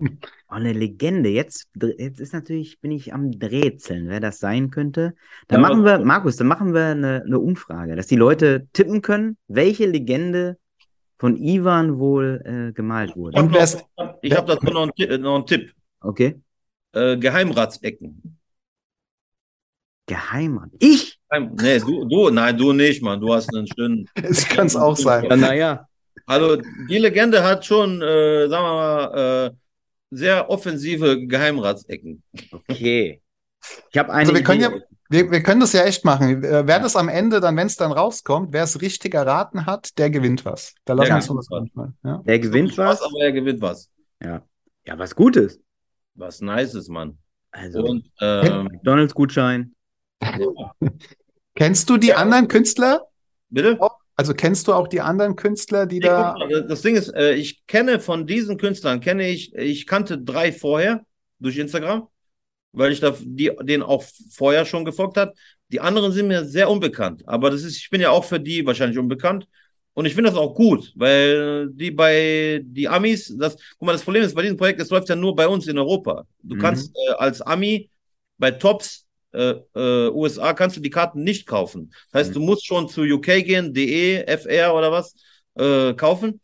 [0.48, 1.30] Oh, eine Legende.
[1.30, 5.14] Jetzt, jetzt ist natürlich, bin ich am Rätseln, wer das sein könnte.
[5.48, 9.00] Dann Ja, machen wir, Markus, dann machen wir eine, eine Umfrage, dass die Leute tippen
[9.00, 10.58] können, welche Legende
[11.18, 13.38] von Ivan wohl äh, gemalt wurde.
[13.38, 13.84] Und wer ist,
[14.22, 15.72] Ich habe dazu noch einen, äh, noch einen Tipp.
[16.00, 16.40] Okay.
[16.92, 18.38] Äh, Geheimratsecken.
[20.06, 20.68] Geheimer.
[20.78, 21.18] Ich?
[21.30, 23.20] Geheim, nee, du, du, nein, du nicht, Mann.
[23.20, 24.08] Du hast einen schönen.
[24.14, 25.26] es kann es auch sein.
[25.40, 25.88] naja.
[26.26, 26.56] Also,
[26.88, 29.50] die Legende hat schon, äh, sagen wir mal, äh,
[30.10, 32.22] sehr offensive Geheimratsecken.
[32.50, 33.20] Okay.
[33.90, 34.70] Ich habe eine Also wir können ja,
[35.10, 36.42] wir, wir können das ja echt machen.
[36.42, 39.98] Äh, Wer das am Ende dann, wenn es dann rauskommt, wer es richtig erraten hat,
[39.98, 40.74] der gewinnt was.
[40.84, 41.92] Da lassen Der wir uns gewinnt sowas manchmal.
[42.04, 42.22] Ja.
[42.26, 43.02] Der gewinnt was.
[43.02, 43.90] aber er gewinnt was.
[44.22, 44.42] Ja.
[44.86, 45.60] Ja, was Gutes.
[46.14, 47.18] Was Nices, Mann.
[47.50, 49.74] Also, Und ähm, McDonalds-Gutschein.
[51.54, 53.06] Kennst du die anderen Künstler?
[53.48, 53.78] bitte?
[54.16, 56.36] Also kennst du auch die anderen Künstler, die Nee, da.
[56.38, 60.52] mal, das Ding ist, äh, ich kenne von diesen Künstlern, kenne ich, ich kannte drei
[60.52, 61.04] vorher
[61.40, 62.06] durch Instagram,
[62.74, 65.34] weil ich da die, den auch vorher schon gefolgt hat.
[65.70, 68.64] Die anderen sind mir sehr unbekannt, aber das ist, ich bin ja auch für die
[68.66, 69.46] wahrscheinlich unbekannt.
[69.94, 74.02] Und ich finde das auch gut, weil die bei die Amis, das, guck mal, das
[74.02, 76.26] Problem ist bei diesem Projekt, es läuft ja nur bei uns in Europa.
[76.42, 76.58] Du Mhm.
[76.58, 77.90] kannst äh, als Ami
[78.38, 81.92] bei Tops äh, äh, USA kannst du die Karten nicht kaufen.
[82.12, 82.36] Das heißt, Mhm.
[82.36, 85.14] du musst schon zu UK gehen, DE, FR oder was,
[85.54, 86.40] äh, kaufen.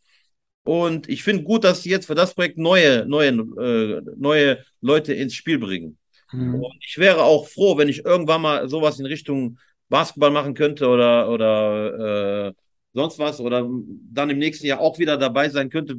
[0.64, 5.14] Und ich finde gut, dass sie jetzt für das Projekt neue, neue, äh, neue Leute
[5.14, 5.99] ins Spiel bringen.
[6.33, 6.55] Mhm.
[6.57, 10.88] Und ich wäre auch froh, wenn ich irgendwann mal sowas in Richtung Basketball machen könnte
[10.88, 12.53] oder, oder äh,
[12.93, 13.69] sonst was oder
[14.12, 15.97] dann im nächsten Jahr auch wieder dabei sein könnte.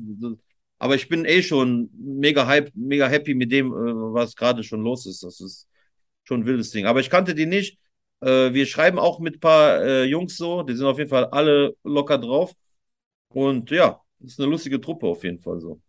[0.79, 4.81] Aber ich bin eh schon mega hype, mega happy mit dem, äh, was gerade schon
[4.81, 5.23] los ist.
[5.23, 5.67] Das ist
[6.23, 6.85] schon ein wildes Ding.
[6.85, 7.77] Aber ich kannte die nicht.
[8.21, 10.63] Äh, wir schreiben auch mit ein paar äh, Jungs so.
[10.63, 12.53] Die sind auf jeden Fall alle locker drauf.
[13.29, 15.79] Und ja, ist eine lustige Truppe auf jeden Fall so.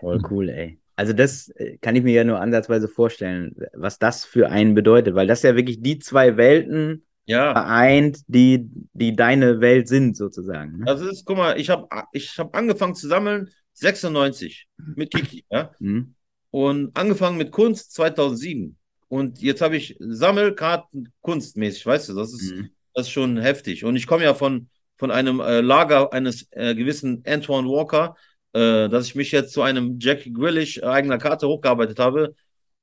[0.00, 0.78] Voll cool, ey.
[0.98, 5.28] Also das kann ich mir ja nur ansatzweise vorstellen, was das für einen bedeutet, weil
[5.28, 7.52] das ja wirklich die zwei Welten ja.
[7.52, 10.78] vereint, die, die deine Welt sind, sozusagen.
[10.78, 10.86] Ne?
[10.86, 15.70] Das ist, guck mal, ich habe ich hab angefangen zu sammeln 96 mit Kiki, ja.
[15.78, 16.16] Mhm.
[16.50, 18.76] Und angefangen mit Kunst 2007.
[19.06, 22.70] Und jetzt habe ich Sammelkarten kunstmäßig, weißt du, das ist, mhm.
[22.92, 23.84] das ist schon heftig.
[23.84, 28.16] Und ich komme ja von, von einem äh, Lager eines äh, gewissen Antoine Walker,
[28.52, 32.34] äh, dass ich mich jetzt zu einem Jackie Grillish eigener Karte hochgearbeitet habe,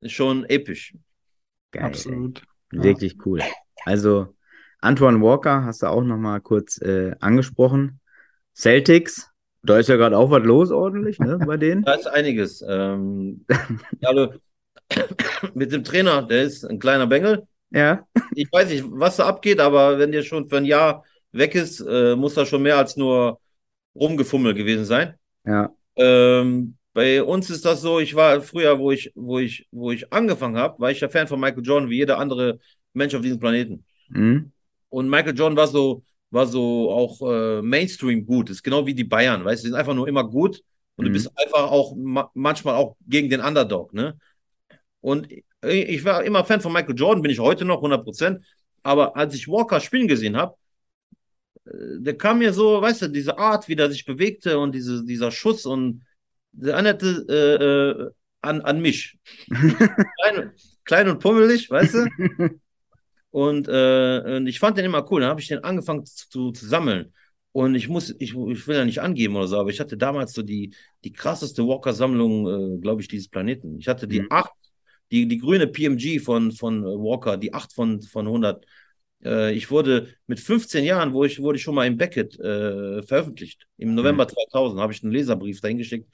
[0.02, 0.96] ist schon episch.
[1.72, 2.42] Geil, Absolut.
[2.72, 2.84] Ey.
[2.84, 3.42] Wirklich cool.
[3.84, 4.36] Also
[4.80, 8.00] Antoine Walker hast du auch noch mal kurz äh, angesprochen.
[8.56, 9.30] Celtics,
[9.64, 11.84] da ist ja gerade auch was los ordentlich, ne, bei denen.
[11.86, 12.64] Da ist einiges.
[12.68, 13.46] Ähm,
[14.04, 14.34] also,
[15.54, 17.48] mit dem Trainer, der ist ein kleiner Bengel.
[17.72, 18.08] Ja.
[18.36, 21.82] Ich weiß nicht, was da abgeht, aber wenn der schon für ein Jahr weg ist,
[21.82, 23.40] äh, muss da schon mehr als nur
[23.96, 25.16] rumgefummel gewesen sein.
[25.46, 25.74] Ja.
[25.96, 30.12] Ähm, bei uns ist das so, ich war früher, wo ich, wo ich, wo ich
[30.14, 32.60] angefangen habe, war ich ja Fan von Michael Jordan, wie jeder andere
[32.94, 33.86] Mensch auf diesem Planeten.
[34.10, 34.52] Mhm.
[34.90, 38.50] Und Michael Jordan war so, war so auch äh, Mainstream gut.
[38.50, 40.62] Ist genau wie die Bayern, weißt du, die sind einfach nur immer gut
[40.96, 41.10] und mhm.
[41.10, 44.18] du bist einfach auch ma manchmal auch gegen den Underdog, ne?
[45.02, 45.28] Und
[45.62, 48.44] ich war immer Fan von Michael Jordan, bin ich heute noch 100%.
[48.82, 50.56] Aber als ich Walker spielen gesehen habe,
[51.66, 55.32] der kam mir so, weißt du, diese Art, wie der sich bewegte und diese, dieser
[55.32, 56.04] Schuss und
[56.52, 59.18] der erinnerte äh, äh, an, an mich.
[59.50, 60.52] klein,
[60.84, 62.60] klein und pummelig, weißt du?
[63.36, 65.20] Und, äh, und ich fand den immer cool.
[65.20, 67.12] Dann habe ich den angefangen zu, zu sammeln.
[67.52, 70.32] Und ich muss, ich, ich will ja nicht angeben oder so, aber ich hatte damals
[70.32, 70.74] so die,
[71.04, 73.78] die krasseste Walker-Sammlung, äh, glaube ich, dieses Planeten.
[73.78, 74.28] Ich hatte die mhm.
[74.30, 74.54] acht,
[75.12, 78.66] die, die grüne PMG von, von Walker, die acht von, von 100.
[79.26, 83.02] Äh, ich wurde mit 15 Jahren, wo ich, wurde ich schon mal im Beckett äh,
[83.04, 83.68] veröffentlicht.
[83.78, 84.30] Im November mhm.
[84.30, 86.08] 2000 habe ich einen Leserbrief dahin geschickt.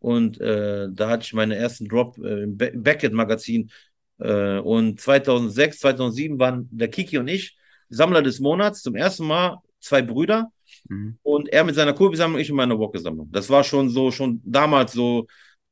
[0.00, 3.70] Und äh, da hatte ich meinen ersten Drop äh, im Be Beckett-Magazin
[4.18, 7.56] äh, und 2006, 2007 waren der Kiki und ich
[7.88, 10.50] Sammler des Monats, zum ersten Mal zwei Brüder.
[10.88, 11.18] Mhm.
[11.22, 13.30] Und er mit seiner Kobi-Sammlung, ich mit meiner Wocke-Sammlung.
[13.30, 15.26] Das war schon so, schon damals so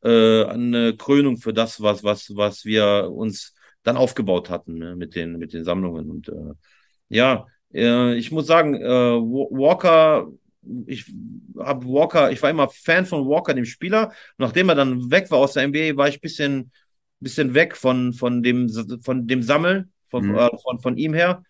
[0.05, 5.39] eine Krönung für das, was, was, was wir uns dann aufgebaut hatten ne, mit, den,
[5.39, 6.11] mit den Sammlungen.
[6.11, 6.55] Und äh,
[7.13, 10.29] ja, äh, ich muss sagen, äh, Walker,
[10.87, 11.13] ich
[11.59, 14.13] habe Walker, ich war immer Fan von Walker, dem Spieler.
[14.39, 16.73] Nachdem er dann weg war aus der NBA, war ich ein bisschen
[17.23, 18.69] bisschen weg von, von, dem,
[19.03, 20.37] von dem Sammeln, von, mhm.
[20.37, 21.43] äh, von, von ihm her.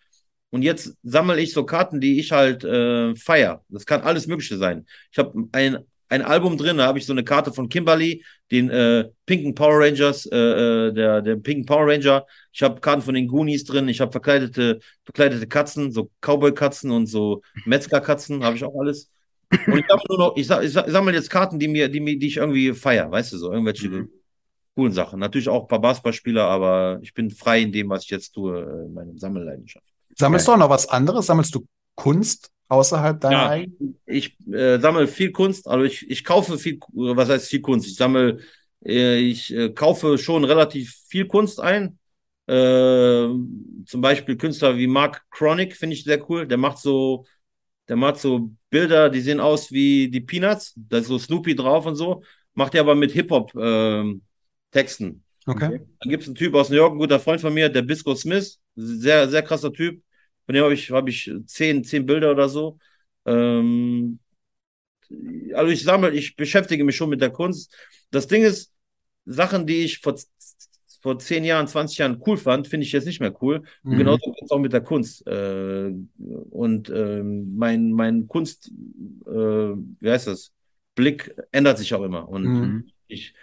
[0.49, 3.63] Und jetzt sammle ich so Karten, die ich halt äh, feier.
[3.69, 4.85] Das kann alles Mögliche sein.
[5.11, 5.79] Ich habe ein,
[6.13, 9.79] ein Album drin, da habe ich so eine Karte von Kimberly, den äh, pinken Power
[9.79, 12.25] Rangers, äh, äh der, der pinken Power Ranger.
[12.51, 17.07] Ich habe Karten von den Goonies drin, ich habe verkleidete, verkleidete Katzen, so Cowboy-Katzen und
[17.07, 19.09] so Metzger-Katzen, habe ich auch alles.
[19.49, 22.27] Und ich sammle nur noch, ich, ich sammle jetzt Karten, die mir, die mir, die
[22.27, 24.09] ich irgendwie feier, weißt du, so irgendwelche mhm
[24.75, 25.19] coolen Sachen.
[25.19, 28.59] Natürlich auch ein paar Basketballspieler, aber ich bin frei in dem, was ich jetzt tue,
[28.59, 29.85] äh, in meiner Sammelleidenschaft.
[30.17, 31.27] Sammelst du auch noch was anderes?
[31.27, 33.99] Sammelst du Kunst außerhalb deiner ja, eigenen?
[34.05, 37.87] Ich äh, sammle viel Kunst, also ich, ich kaufe viel, was heißt viel Kunst?
[37.87, 38.39] Ich sammle,
[38.85, 41.97] äh, ich äh, kaufe schon relativ viel Kunst ein.
[42.45, 43.27] Äh,
[43.85, 46.47] zum Beispiel Künstler wie Mark Chronic finde ich sehr cool.
[46.47, 47.25] Der macht so,
[47.87, 50.73] der macht so Bilder, die sehen aus wie die Peanuts.
[50.75, 52.23] Da ist so Snoopy drauf und so.
[52.53, 53.55] Macht er aber mit Hip-Hop.
[53.55, 54.15] Äh,
[54.73, 55.23] Texten.
[55.45, 55.81] Okay.
[55.99, 58.15] Dann gibt es einen Typ aus New York, ein guter Freund von mir, der Bisco
[58.15, 60.01] Smith, sehr, sehr krasser Typ.
[60.45, 62.77] Von dem habe ich, hab ich zehn, zehn Bilder oder so.
[63.25, 64.19] Ähm,
[65.53, 67.73] also ich sammle, ich beschäftige mich schon mit der Kunst.
[68.11, 68.73] Das Ding ist,
[69.25, 70.15] Sachen, die ich vor,
[71.01, 73.63] vor zehn Jahren, 20 Jahren cool fand, finde ich jetzt nicht mehr cool.
[73.83, 73.97] Und mhm.
[73.97, 75.25] genauso geht es auch mit der Kunst.
[75.27, 75.91] Äh,
[76.49, 78.71] und äh, mein, mein Kunst,
[79.25, 80.51] äh, wie heißt das?
[80.95, 82.27] Blick ändert sich auch immer.
[82.27, 82.91] Und mhm.
[83.07, 83.33] ich,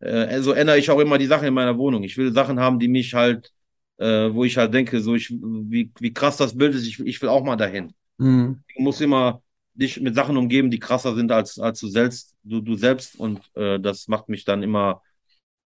[0.00, 2.02] äh, so ändere ich auch immer die Sachen in meiner Wohnung.
[2.04, 3.52] Ich will Sachen haben, die mich halt,
[3.98, 7.20] äh, wo ich halt denke, so ich, wie, wie krass das Bild ist, ich, ich
[7.22, 7.92] will auch mal dahin.
[8.18, 8.62] Mhm.
[8.76, 9.42] Du musst immer
[9.74, 13.18] dich mit Sachen umgeben, die krasser sind als, als du selbst, du, du selbst.
[13.18, 15.02] Und äh, das macht mich dann immer,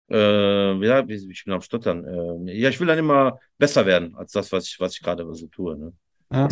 [0.09, 2.05] äh, ja, ich bin am Stottern.
[2.47, 5.25] Äh, ja, ich will dann immer besser werden als das, was ich, was ich gerade
[5.33, 5.77] so tue.
[5.77, 5.93] Ne?
[6.31, 6.47] Ja.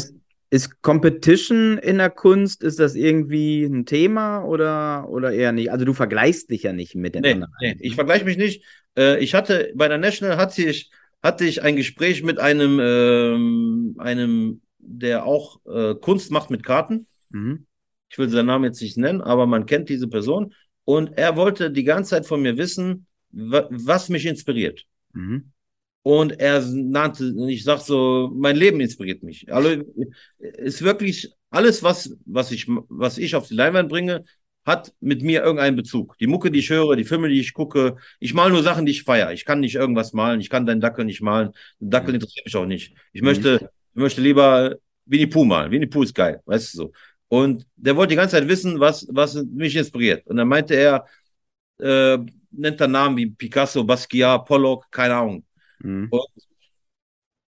[0.50, 5.72] Ist, Competition in der Kunst, ist das irgendwie ein Thema oder, oder eher nicht?
[5.72, 7.54] Also du vergleichst dich ja nicht mit den Nee, anderen.
[7.60, 8.64] nee, ich vergleiche mich nicht.
[8.96, 10.92] Äh, ich hatte bei der National hatte ich,
[11.24, 17.08] hatte ich ein Gespräch mit einem, ähm, einem, der auch äh, Kunst macht mit Karten.
[17.30, 17.66] Mhm.
[18.10, 20.54] Ich will seinen Namen jetzt nicht nennen, aber man kennt diese Person.
[20.84, 24.86] Und er wollte die ganze Zeit von mir wissen, wa was mich inspiriert.
[25.14, 25.52] Mhm.
[26.04, 29.52] Und er nannte, ich sag so, mein Leben inspiriert mich.
[29.52, 29.82] Also
[30.38, 34.26] ist wirklich alles, was, was ich, was ich auf die Leinwand bringe,
[34.66, 36.18] hat mit mir irgendeinen Bezug.
[36.20, 38.92] Die Mucke, die ich höre, die Filme, die ich gucke, ich male nur Sachen, die
[38.92, 39.32] ich feiere.
[39.34, 41.52] Ich kann nicht irgendwas malen, ich kann deinen Dackel nicht malen.
[41.80, 42.96] Den Dackel interessiert mich auch nicht.
[43.12, 43.26] Ich Mhm.
[43.28, 45.72] möchte, ich möchte lieber Winnie Pooh malen.
[45.72, 46.92] Winnie Pooh ist geil, weißt du so.
[47.28, 50.26] Und der wollte die ganze Zeit wissen, was, was mich inspiriert.
[50.28, 51.06] Und dann meinte er,
[51.80, 52.18] äh,
[52.52, 55.46] nennt er Namen wie Picasso, Basquiat, Pollock, keine Ahnung.
[55.80, 56.10] Mhm.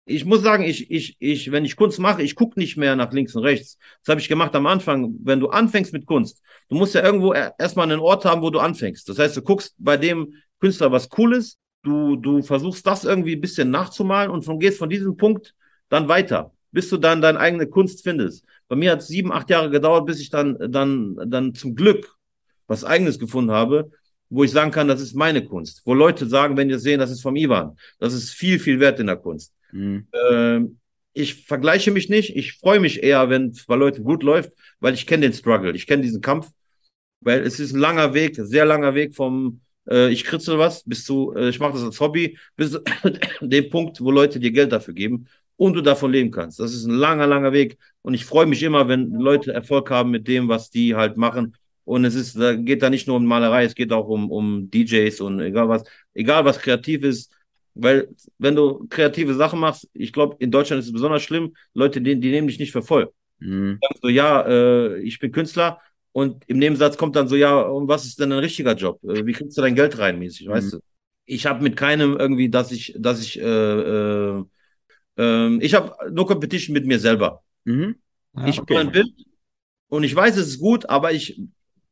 [0.05, 3.13] Ich muss sagen, ich, ich, ich, wenn ich Kunst mache, ich gucke nicht mehr nach
[3.13, 3.77] links und rechts.
[4.03, 5.15] Das habe ich gemacht am Anfang.
[5.23, 8.49] Wenn du anfängst mit Kunst, du musst ja irgendwo er- erstmal einen Ort haben, wo
[8.49, 9.07] du anfängst.
[9.07, 13.41] Das heißt, du guckst bei dem Künstler was Cooles, du, du versuchst das irgendwie ein
[13.41, 15.55] bisschen nachzumalen und von, gehst von diesem Punkt
[15.87, 18.43] dann weiter, bis du dann deine eigene Kunst findest.
[18.67, 22.13] Bei mir hat es sieben, acht Jahre gedauert, bis ich dann, dann, dann zum Glück
[22.67, 23.89] was Eigenes gefunden habe,
[24.29, 25.81] wo ich sagen kann, das ist meine Kunst.
[25.85, 27.77] Wo Leute sagen, wenn das sehen, das ist vom Ivan.
[27.99, 29.53] Das ist viel, viel wert in der Kunst.
[29.73, 30.07] Mhm.
[30.29, 30.77] Ähm,
[31.13, 32.35] ich vergleiche mich nicht.
[32.35, 35.75] Ich freue mich eher, wenn es bei Leuten gut läuft, weil ich kenne den Struggle,
[35.75, 36.49] ich kenne diesen Kampf,
[37.21, 41.05] weil es ist ein langer Weg, sehr langer Weg vom äh, ich kritzel was bis
[41.05, 42.79] zu äh, ich mache das als Hobby bis
[43.41, 46.59] dem Punkt, wo Leute dir Geld dafür geben und du davon leben kannst.
[46.59, 50.11] Das ist ein langer, langer Weg und ich freue mich immer, wenn Leute Erfolg haben
[50.11, 51.55] mit dem, was die halt machen.
[51.85, 54.71] Und es ist, da geht da nicht nur um Malerei, es geht auch um, um
[54.71, 55.83] DJs und egal was,
[56.13, 57.33] egal was kreativ ist,
[57.75, 62.01] weil wenn du kreative Sachen machst, ich glaube, in Deutschland ist es besonders schlimm, Leute,
[62.01, 63.11] die, die nehmen dich nicht für voll.
[63.39, 63.79] Mhm.
[64.01, 65.79] So, ja, äh, ich bin Künstler
[66.11, 69.03] und im Nebensatz kommt dann so, ja, und was ist denn ein richtiger Job?
[69.03, 70.51] Äh, wie kriegst du dein Geld rein, mäßig, Mhm.
[70.51, 70.79] weißt du?
[71.25, 74.43] Ich habe mit keinem irgendwie, dass ich, dass ich, äh, äh,
[75.17, 77.43] ähm, ich habe nur Competition mit mir selber.
[77.65, 77.95] Mhm.
[78.35, 78.75] Ja, ich okay.
[78.75, 79.07] mache ein Bild
[79.89, 81.39] und ich weiß, es ist gut, aber ich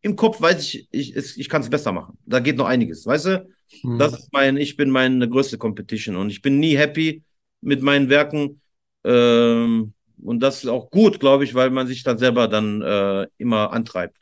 [0.01, 2.17] im Kopf weiß ich, ich, ich kann es besser machen.
[2.25, 3.47] Da geht noch einiges, weißt du?
[3.83, 3.99] Mhm.
[3.99, 7.23] Das ist mein, ich bin meine größte Competition und ich bin nie happy
[7.61, 8.61] mit meinen Werken.
[9.03, 13.27] Ähm, und das ist auch gut, glaube ich, weil man sich dann selber dann äh,
[13.37, 14.17] immer antreibt,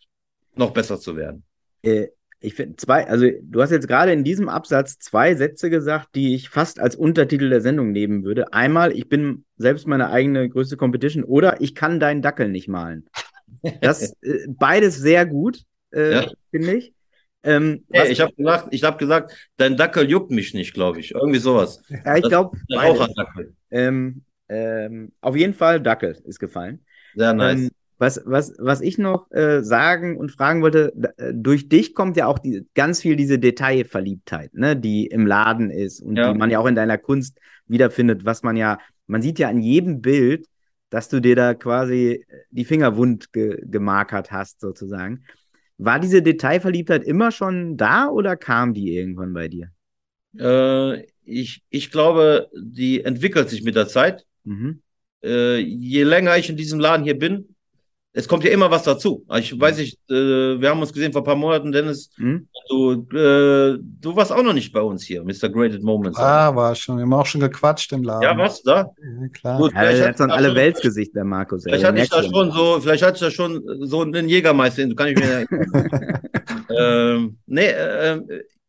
[0.56, 1.44] noch besser zu werden.
[1.82, 2.08] Äh,
[2.42, 6.36] ich finde zwei, also du hast jetzt gerade in diesem Absatz zwei Sätze gesagt, die
[6.36, 8.54] ich fast als Untertitel der Sendung nehmen würde.
[8.54, 13.10] Einmal, ich bin selbst meine eigene größte Competition oder ich kann deinen Dackel nicht malen.
[13.82, 16.28] Das äh, beides sehr gut, äh, Ja.
[16.52, 16.94] finde ich.
[17.44, 21.12] Ähm, Hey, ich habe gesagt, ich habe gesagt, dein Dackel juckt mich nicht, glaube ich.
[21.12, 21.82] Irgendwie sowas.
[22.06, 22.58] ja, ich glaube,
[23.72, 26.84] ähm, ähm, auf jeden Fall Dackel ist gefallen.
[27.16, 27.60] Sehr nice.
[27.60, 32.16] Ähm, was, was, was ich noch äh, sagen und fragen wollte, äh, durch dich kommt
[32.16, 36.32] ja auch die, ganz viel diese Detailverliebtheit, ne, die im Laden ist und Ja.
[36.32, 39.62] die man ja auch in deiner Kunst wiederfindet, was man ja, man sieht ja an
[39.62, 40.46] jedem Bild,
[40.90, 45.24] dass du dir da quasi die Finger wund ge gemarkert hast, sozusagen.
[45.78, 49.72] War diese Detailverliebtheit immer schon da oder kam die irgendwann bei dir?
[50.38, 54.26] Äh, ich, ich glaube, die entwickelt sich mit der Zeit.
[54.44, 54.82] Mhm.
[55.24, 57.49] äh, je länger ich in diesem Laden hier bin,
[58.20, 59.26] es kommt ja immer was dazu.
[59.38, 62.48] Ich weiß nicht, äh, wir haben uns gesehen vor ein paar Monaten, Dennis, Mhm.
[62.70, 65.50] du, äh, du warst auch noch nicht bei uns hier, Mr.
[65.50, 66.20] Graded Moments.
[66.20, 66.98] Ah, war schon.
[66.98, 68.24] Wir haben auch schon gequatscht im Laden.
[68.24, 68.78] ja, warst du da?
[69.22, 69.58] Ja, klar.
[69.58, 71.64] Gut, Ja, vielleicht hat hat so ein da alle Weltsgesicht, der Markus.
[71.64, 74.88] Vielleicht du hatte ich da schon so, vielleicht hatte ich da schon so einen Jägermeister,
[74.96, 75.46] kann ich mir
[76.78, 78.22] ähm, nee, äh,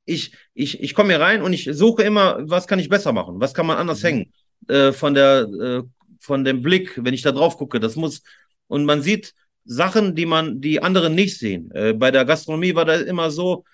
[0.05, 3.37] ich, ich, ich komme hier rein und ich suche immer, was kann ich besser machen?
[3.41, 4.33] Was kann man anders hängen?
[4.69, 5.83] Äh, von der, äh,
[6.21, 8.23] von dem Blick, wenn ich da drauf gucke, das muss,
[8.71, 9.35] und man sieht
[9.67, 11.71] Sachen, die man, die andere nicht sehen.
[11.73, 13.65] Äh, bei der Gastronomie war das immer so,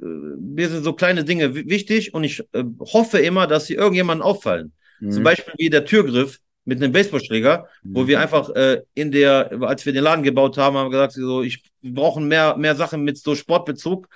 [0.00, 3.74] äh, mir sind so kleine Dinge wi- wichtig und ich äh, hoffe immer, dass sie
[3.74, 4.72] irgendjemandem auffallen.
[5.08, 5.24] Zum Mhm.
[5.24, 8.08] Beispiel wie der Türgriff mit einem Baseballschläger, wo Mhm.
[8.08, 11.42] wir einfach äh, in der, als wir den Laden gebaut haben, haben wir gesagt, so,
[11.42, 14.08] ich, brauchen mehr, mehr Sachen mit so Sportbezug.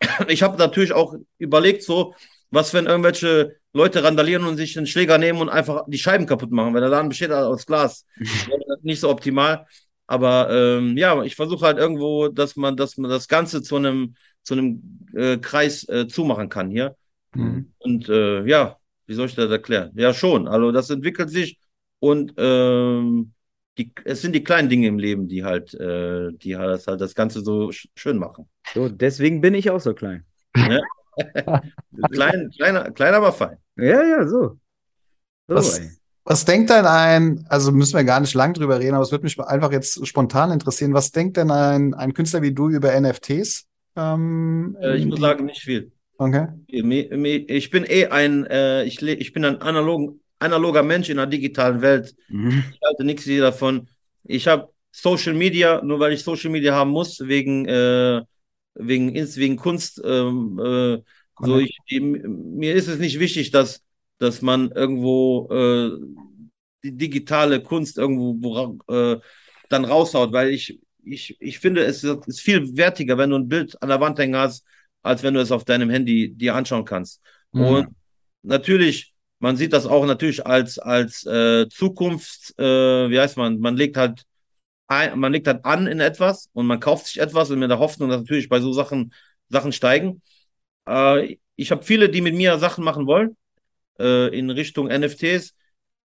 [0.28, 2.14] Ich habe natürlich auch überlegt, so,
[2.50, 6.50] was, wenn irgendwelche Leute randalieren und sich einen Schläger nehmen und einfach die Scheiben kaputt
[6.50, 8.06] machen, weil der Laden besteht halt aus Glas.
[8.82, 9.66] Nicht so optimal.
[10.06, 14.14] Aber ähm, ja, ich versuche halt irgendwo, dass man, dass man das Ganze zu einem,
[14.42, 16.96] zu einem äh, Kreis äh, zumachen kann hier.
[17.34, 17.72] Mhm.
[17.78, 19.92] Und äh, ja, wie soll ich das erklären?
[19.94, 20.48] Ja, schon.
[20.48, 21.58] Also das entwickelt sich
[21.98, 23.32] und ähm,
[23.78, 27.00] die, es sind die kleinen Dinge im Leben, die halt, äh, die halt das, halt
[27.00, 28.48] das Ganze so sch schön machen.
[28.72, 30.24] So, deswegen bin ich auch so klein.
[32.10, 33.56] Klein, kleiner, klein, aber fein.
[33.76, 34.58] Ja, ja, so.
[35.48, 35.80] So, Was-.
[36.28, 39.22] Was denkt denn ein, also müssen wir gar nicht lang drüber reden, aber es würde
[39.22, 43.66] mich einfach jetzt spontan interessieren, was denkt denn ein, ein Künstler wie du über NFTs?
[43.94, 45.92] Ähm, Äh, ich muss sagen, nicht viel.
[46.18, 46.48] Okay.
[46.66, 51.80] Ich bin eh ein, äh, ich, ich bin ein analogen, analoger Mensch in einer digitalen
[51.80, 52.16] Welt.
[52.28, 52.64] Mhm.
[52.72, 53.88] Ich halte nichts davon.
[54.24, 58.22] Ich habe Social Media, nur weil ich Social Media haben muss, wegen, äh,
[58.78, 60.00] wegen, wegen Kunst.
[60.04, 61.02] Ähm, äh,
[61.38, 63.82] so ich, eben, mir ist es nicht wichtig, dass,
[64.18, 65.90] dass man irgendwo äh,
[66.82, 69.20] die digitale Kunst irgendwo wo, äh,
[69.68, 73.80] dann raushaut, weil ich, ich, ich finde, es ist viel wertiger, wenn du ein Bild
[73.82, 74.64] an der Wand hängen hast,
[75.02, 77.20] als wenn du es auf deinem Handy dir anschauen kannst.
[77.52, 77.62] Mhm.
[77.62, 77.88] Und
[78.42, 83.76] natürlich, man sieht das auch natürlich als, als äh, Zukunft, äh, wie heißt man, man
[83.76, 84.24] legt halt
[84.88, 87.78] ein, man legt halt an in etwas und man kauft sich etwas und mit der
[87.78, 89.12] Hoffnung, dass natürlich bei so Sachen
[89.48, 90.22] Sachen steigen.
[90.88, 93.36] Äh, ich habe viele, die mit mir Sachen machen wollen
[93.98, 95.54] äh, in Richtung NFTs.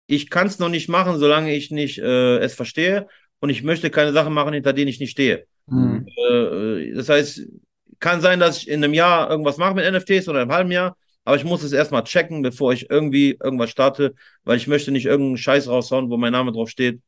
[0.08, 3.08] Ich kann es noch nicht machen, solange ich nicht äh, es verstehe
[3.40, 5.46] und ich möchte keine Sachen machen, hinter denen ich nicht stehe.
[5.68, 6.08] Mhm.
[6.30, 7.48] Äh, das heißt,
[8.00, 10.96] kann sein, dass ich in einem Jahr irgendwas mache mit NFTs oder im halben Jahr,
[11.24, 14.14] aber ich muss es erstmal checken, bevor ich irgendwie irgendwas starte,
[14.44, 17.02] weil ich möchte nicht irgendeinen Scheiß raushauen, wo mein Name drauf steht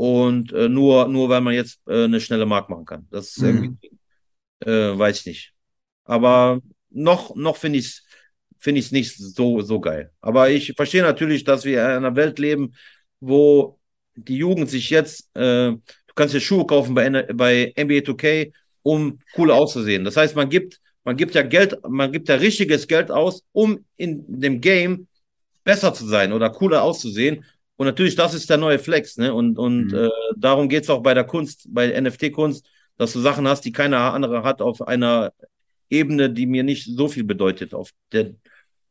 [0.00, 3.06] und äh, nur, nur weil man jetzt äh, eine schnelle Mark machen kann.
[3.10, 3.42] Das ist Mhm.
[3.42, 3.90] irgendwie,
[4.60, 5.54] äh, weiß ich nicht.
[6.04, 8.04] Aber noch, noch finde ich es
[8.58, 10.12] finde ich es nicht so, so geil.
[10.20, 12.74] Aber ich verstehe natürlich, dass wir in einer Welt leben,
[13.20, 13.78] wo
[14.16, 15.80] die Jugend sich jetzt, äh, du
[16.14, 20.04] kannst dir Schuhe kaufen bei, bei NBA 2K, um cool auszusehen.
[20.04, 23.84] Das heißt, man gibt, man gibt ja Geld, man gibt ja richtiges Geld aus, um
[23.96, 25.08] in dem Game
[25.64, 27.44] besser zu sein oder cooler auszusehen.
[27.80, 29.32] Und natürlich, das ist der neue Flex, ne?
[29.32, 29.94] Und, und Mhm.
[29.94, 32.68] äh, darum geht es auch bei der Kunst, bei NFT-Kunst,
[32.98, 35.32] dass du Sachen hast, die keiner andere hat auf einer
[35.88, 38.32] Ebene, die mir nicht so viel bedeutet, auf der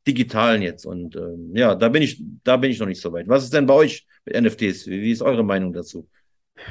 [0.08, 0.88] digitalen jetzt.
[0.88, 3.28] Und ähm, ja, da bin ich, da bin ich noch nicht so weit.
[3.28, 4.88] Was ist denn bei euch mit NFTs?
[4.88, 6.08] Wie, wie ist eure Meinung dazu?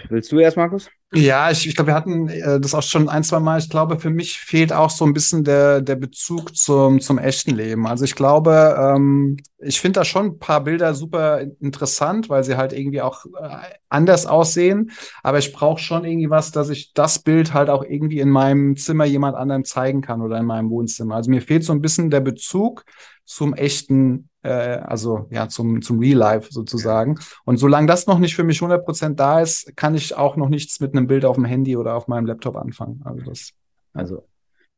[0.09, 0.89] Willst du erst, Markus?
[1.15, 3.59] Ja, ich, ich glaube, wir hatten äh, das auch schon ein, zwei Mal.
[3.59, 7.55] Ich glaube, für mich fehlt auch so ein bisschen der, der Bezug zum, zum echten
[7.55, 7.87] Leben.
[7.87, 12.59] Also ich glaube, ähm, ich finde da schon ein paar Bilder super interessant, weil sie
[12.59, 13.57] halt irgendwie auch äh,
[13.89, 14.91] anders aussehen.
[15.23, 18.77] Aber ich brauche schon irgendwie was, dass ich das Bild halt auch irgendwie in meinem
[18.77, 21.15] Zimmer jemand anderem zeigen kann oder in meinem Wohnzimmer.
[21.15, 22.85] Also mir fehlt so ein bisschen der Bezug
[23.29, 27.19] zum echten, äh, also ja, zum, zum Real Life sozusagen.
[27.45, 30.81] Und solange das noch nicht für mich 100% da ist, kann ich auch noch nichts
[30.81, 33.03] mit einem Bild auf dem Handy oder auf meinem Laptop anfangen.
[33.05, 33.53] Also das.
[33.93, 34.27] Also,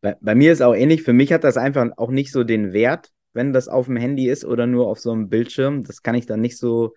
[0.01, 1.05] bei, bei mir ist auch ähnlich.
[1.05, 4.29] Für mich hat das einfach auch nicht so den Wert, wenn das auf dem Handy
[4.29, 5.85] ist oder nur auf so einem Bildschirm.
[5.85, 6.95] Das kann ich dann nicht so,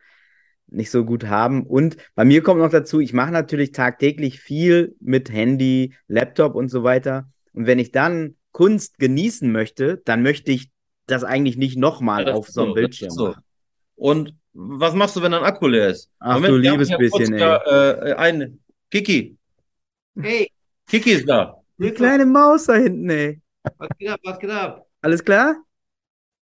[0.66, 1.68] nicht so gut haben.
[1.68, 6.70] Und bei mir kommt noch dazu, ich mache natürlich tagtäglich viel mit Handy, Laptop und
[6.70, 7.30] so weiter.
[7.54, 10.72] Und wenn ich dann Kunst genießen möchte, dann möchte ich
[11.08, 13.36] das eigentlich nicht nochmal Ja, auf so einem Bildschirm so.
[13.95, 16.10] Und was machst du, wenn dein Akku leer ist?
[16.20, 17.39] Ach Moment, du liebes bisschen, kurz ey.
[17.39, 18.60] da, äh, ein
[18.91, 19.38] Kiki.
[20.20, 20.49] Hey,
[20.88, 21.56] Kiki ist da.
[21.78, 23.41] Die kleine Maus da hinten, ey.
[23.78, 24.86] was geht ab, was geht ab?
[25.01, 25.56] Alles klar?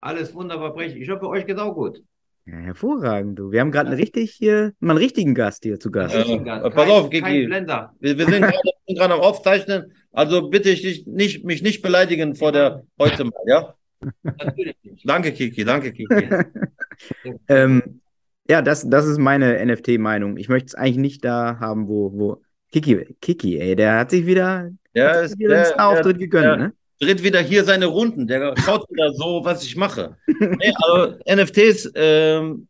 [0.02, 1.02] Alles wunderbar prächtig.
[1.04, 2.02] Ich hoffe, euch geht auch gut.
[2.46, 3.52] Ja, hervorragend, du.
[3.52, 6.16] Wir haben gerade einen richtig hier, mal einen richtigen Gast hier zu Gast.
[6.16, 6.24] Ja.
[6.24, 7.22] Kein- äh, pass auf, Kiki.
[7.22, 7.94] Kein Blender.
[8.00, 8.58] Wir, wir sind gerade
[8.88, 13.26] sind gerade am Aufzeichnen, also bitte ich dich nicht, mich nicht beleidigen vor der heute
[13.26, 13.76] mal, ja?
[14.24, 15.04] Natürlich nicht.
[15.10, 16.30] Danke, Kiki, danke, Kiki.
[17.48, 18.02] Ähm,
[18.50, 20.38] ja, das, das ist meine NFT-Meinung.
[20.38, 22.42] Ich möchte es eigentlich nicht da haben, wo, wo.
[22.72, 25.74] Kiki, Kiki, ey, der hat sich wieder, Der hat ist, sich wieder einen der, der
[25.74, 26.74] Star-Auftritt gegönnt, der- ne?
[27.02, 30.18] dreht wieder hier seine Runden, der schaut wieder so, was ich mache.
[30.28, 32.68] Nee, also NFTs, ähm,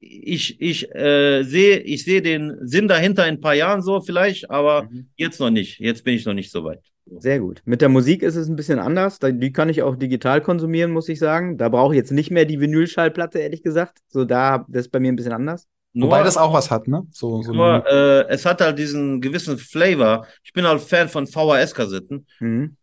[0.00, 4.50] ich, ich äh, sehe ich sehe den Sinn dahinter in ein paar Jahren so vielleicht,
[4.50, 5.08] aber Mhm.
[5.16, 5.78] jetzt noch nicht.
[5.80, 6.80] Jetzt bin ich noch nicht so weit.
[7.18, 7.62] Sehr gut.
[7.64, 9.18] Mit der Musik ist es ein bisschen anders.
[9.18, 11.56] Die kann ich auch digital konsumieren, muss ich sagen.
[11.56, 13.98] Da brauche ich jetzt nicht mehr die Vinylschallplatte, ehrlich gesagt.
[14.08, 15.66] So, da, das ist bei mir ein bisschen anders.
[15.94, 17.06] Nur, Wobei das auch was hat, ne?
[17.10, 20.26] So, so nur äh, es hat halt diesen gewissen Flavor.
[20.44, 22.26] Ich bin halt Fan von VHS-Kassetten.
[22.40, 22.76] Mhm.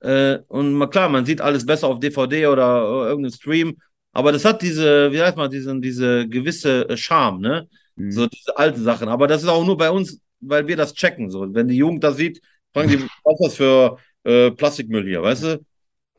[0.00, 3.76] Äh, und mal klar, man sieht alles besser auf DVD oder äh, irgendeinem Stream.
[4.12, 7.68] Aber das hat diese, wie heißt man, diesen, diese gewisse äh, Charme, ne?
[7.96, 8.12] Mhm.
[8.12, 9.08] So diese alten Sachen.
[9.08, 11.30] Aber das ist auch nur bei uns, weil wir das checken.
[11.30, 12.40] So, wenn die Jugend das sieht,
[12.72, 15.64] fragen die, was ist das für äh, Plastikmüll hier, weißt du?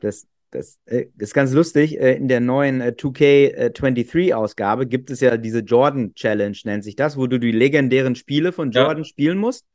[0.00, 1.98] Das, das, äh, das ist ganz lustig.
[1.98, 7.16] Äh, in der neuen äh, 2K23-Ausgabe gibt es ja diese Jordan Challenge, nennt sich das,
[7.16, 8.84] wo du die legendären Spiele von Ja.
[8.84, 9.66] Jordan spielen musst.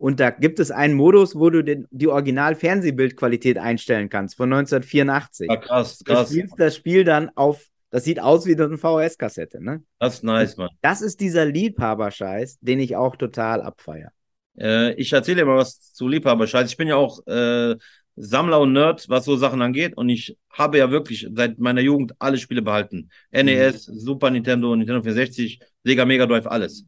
[0.00, 5.46] Und da gibt es einen Modus, wo du den, die Original-Fernsehbildqualität einstellen kannst von 1984.
[5.50, 6.30] Ja, krass, Du krass.
[6.30, 9.82] spielst das Spiel dann auf, das sieht aus wie eine VHS-Kassette, ne?
[9.98, 10.70] Das ist nice, Mann.
[10.80, 14.10] Das ist dieser Liebhaberscheiß, den ich auch total abfeier.
[14.58, 16.70] Äh, ich erzähle dir mal was zu Liebhaberscheiß.
[16.70, 17.76] Ich bin ja auch äh,
[18.16, 19.98] Sammler und Nerd, was so Sachen angeht.
[19.98, 23.10] Und ich habe ja wirklich seit meiner Jugend alle Spiele behalten.
[23.32, 26.86] NES, Super Nintendo, Nintendo 64, Sega Mega Drive, alles.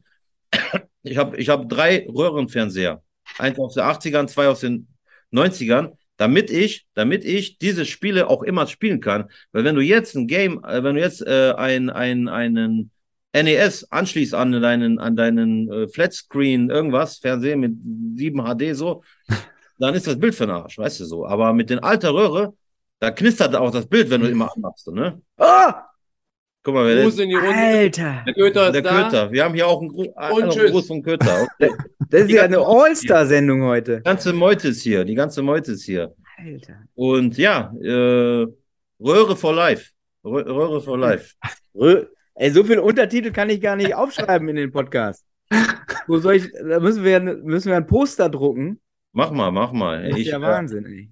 [1.03, 3.03] Ich habe ich hab drei Röhrenfernseher.
[3.37, 4.87] Eins aus den 80ern, zwei aus den
[5.33, 9.29] 90ern, damit ich, damit ich diese Spiele auch immer spielen kann.
[9.51, 12.91] Weil wenn du jetzt ein Game, äh, wenn du jetzt äh, ein, ein, einen
[13.33, 17.73] NES anschließt an deinen, an deinen äh, Flatscreen, irgendwas, Fernsehen mit
[18.17, 19.03] 7 HD so,
[19.79, 21.25] dann ist das Bild für den Arsch, weißt du so.
[21.25, 22.53] Aber mit den alter Röhre,
[22.99, 25.21] da knistert auch das Bild, wenn du immer anmachst, ne?
[25.37, 25.89] Ah!
[26.63, 27.53] Guck mal, wer Gruß in die Runde.
[27.53, 28.23] Alter!
[28.25, 29.03] Der Köter ist der da.
[29.03, 29.31] Köter.
[29.31, 30.71] Wir haben hier auch einen, Gru Und einen.
[30.71, 31.47] Gruß vom Köter.
[32.09, 33.97] Das ist ja eine All-Star-Sendung heute.
[33.97, 36.13] Die ganze Meute ist hier, die ganze Meute ist hier.
[36.37, 36.83] Alter.
[36.93, 38.45] Und ja, äh,
[38.99, 39.89] Röhre for Life.
[40.23, 41.33] Rö Röhre for Life.
[41.75, 42.05] Rö
[42.35, 45.25] Ey, so viele Untertitel kann ich gar nicht aufschreiben in den Podcast.
[46.07, 48.79] Wo soll ich, da müssen wir, müssen wir ein Poster drucken.
[49.11, 50.03] Mach mal, mach mal.
[50.03, 51.09] Das ist Ich, ja äh, Wahnsinn, ey.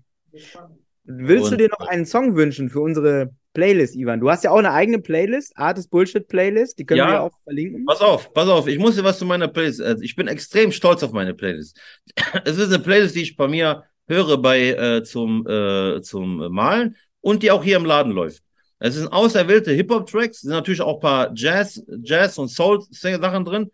[1.03, 4.19] Willst du Und- dir noch einen Song wünschen für unsere Playlist, Ivan?
[4.19, 7.07] Du hast ja auch eine eigene Playlist, Artist Bullshit Playlist, die können Ja.
[7.07, 7.85] wir ja auch verlinken.
[7.85, 9.81] Pass auf, pass auf, ich muss dir was zu meiner Playlist.
[9.81, 11.79] Also ich bin extrem stolz auf meine Playlist.
[12.45, 16.95] Es ist eine Playlist, die ich bei mir höre bei äh, zum, äh, zum Malen
[17.21, 18.43] und die auch hier im Laden läuft.
[18.79, 23.71] Es sind auserwählte Hip-Hop-Tracks, sind natürlich auch ein paar Jazz, Jazz und Soul-Sachen drin.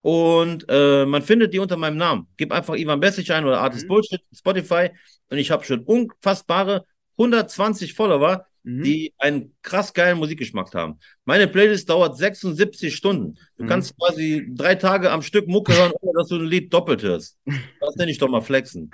[0.00, 2.28] Und äh, man findet die unter meinem Namen.
[2.36, 3.88] Gib einfach Ivan Bessic ein oder Artist Mhm.
[3.88, 4.90] Bullshit, Spotify.
[5.30, 6.84] Und ich habe schon unfassbare
[7.16, 8.82] 120 Follower, Mhm.
[8.82, 10.98] die einen krass geilen Musikgeschmack haben.
[11.26, 13.38] Meine Playlist dauert 76 Stunden.
[13.56, 13.68] Du Mhm.
[13.68, 17.38] kannst quasi drei Tage am Stück Mucke hören, ohne dass du ein Lied doppelt hörst.
[17.80, 18.90] Das nenne ich doch mal flexen.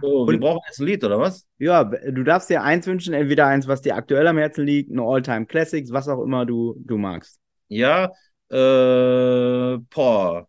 [0.00, 1.46] So, wir brauchen jetzt ein Lied, oder was?
[1.58, 5.02] Ja, du darfst dir eins wünschen, entweder eins, was dir aktuell am Herzen liegt, eine
[5.02, 7.38] All-Time Classics, was auch immer du, du magst.
[7.68, 8.10] Ja,
[8.50, 10.46] äh, Paul.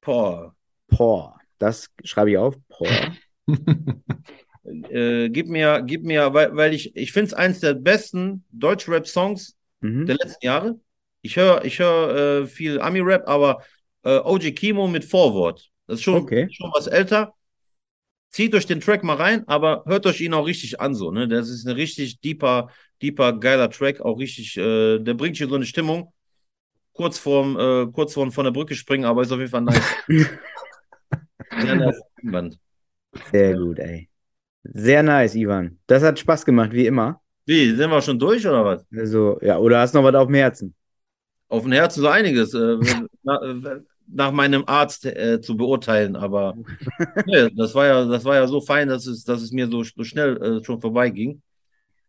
[0.00, 0.52] Paul.
[0.88, 1.34] Paw.
[1.58, 2.56] Das schreibe ich auf.
[2.68, 2.86] Paw.
[4.90, 9.56] Äh, gib mir, gib mir, weil, weil ich, ich finde es eins der besten Deutsch-Rap-Songs
[9.80, 10.06] Mhm.
[10.06, 10.80] der letzten Jahre.
[11.22, 13.62] Ich höre ich hör, äh, viel Ami-Rap, aber
[14.04, 15.70] äh, OG Kimo mit Vorwort.
[15.86, 16.48] Das ist schon, Okay.
[16.50, 17.34] schon was älter.
[18.30, 21.26] Zieht euch den Track mal rein, aber hört euch ihn auch richtig an, so, ne?
[21.28, 22.68] Das ist ein richtig deeper,
[23.00, 26.12] deeper, geiler Track, auch richtig, äh, der bringt hier so eine Stimmung.
[26.92, 29.96] Kurz vorm, äh, kurz vorm von der Brücke springen, aber ist auf jeden Fall nice.
[33.32, 34.08] Sehr gut, ey.
[34.62, 35.78] Sehr nice, Ivan.
[35.86, 37.20] Das hat Spaß gemacht, wie immer.
[37.46, 38.86] Wie, sind wir schon durch oder was?
[38.94, 40.74] Also, ja, oder hast noch was auf dem Herzen?
[41.48, 42.76] Auf dem Herzen so einiges, äh,
[43.22, 43.80] na, äh,
[44.10, 46.54] nach meinem Arzt äh, zu beurteilen, aber
[47.26, 49.82] nee, das war ja, das war ja so fein, dass es, dass es mir so,
[49.82, 51.42] so schnell äh, schon vorbeiging.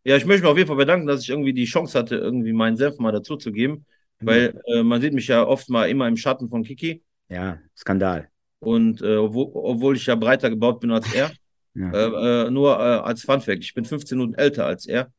[0.04, 2.54] Ja, ich möchte mich auf jeden Fall bedanken, dass ich irgendwie die Chance hatte, irgendwie
[2.54, 3.86] meinen Senf mal dazuzugeben,
[4.22, 8.30] weil äh, man sieht mich ja oft mal immer im Schatten von Kiki Ja, Skandal.
[8.60, 11.32] und äh, obwohl, obwohl ich ja breiter gebaut bin als er,
[11.80, 11.92] Ja.
[11.94, 15.12] äh, äh, nur äh, als Funfact, ich bin 15 Minuten älter als er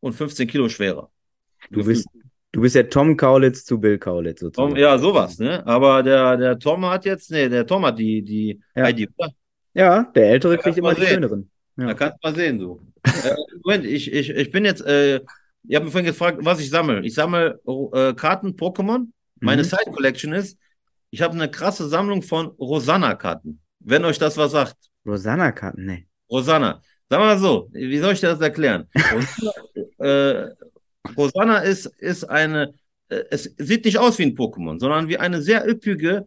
[0.00, 1.10] und 15 Kilo schwerer.
[1.70, 2.06] Du bist,
[2.52, 4.70] du bist ja Tom Kaulitz zu Bill Kaulitz sozusagen.
[4.74, 5.64] Tom, ja, sowas, ne?
[5.66, 8.88] Aber der, der Tom hat jetzt, nee, der Tom hat die, die Ja.
[8.88, 9.30] ID, oder?
[9.74, 11.50] Ja, der Ältere kriegt immer die schöneren.
[11.76, 11.86] Ja.
[11.88, 12.80] Da kannst du mal sehen, du.
[13.04, 13.34] äh,
[13.64, 15.20] Moment, ich, ich, ich bin jetzt, äh,
[15.64, 17.00] ihr habt mich vorhin gefragt, was ich sammle.
[17.04, 17.60] Ich sammle
[17.92, 19.06] äh, Karten Pokémon.
[19.40, 19.66] Meine Mhm.
[19.66, 20.58] Side Collection ist,
[21.10, 23.60] ich habe eine krasse Sammlung von Rosanna-Karten.
[23.80, 24.76] Wenn euch das was sagt.
[25.06, 26.06] Rosanna-Karten, ne.
[26.30, 26.80] Rosanna.
[27.08, 28.88] Sag mal so, wie soll ich dir das erklären?
[29.12, 29.52] Rosanna,
[29.98, 30.48] äh,
[31.16, 32.74] Rosanna ist, ist eine,
[33.08, 36.26] äh, es sieht nicht aus wie ein Pokémon, sondern wie eine sehr üppige,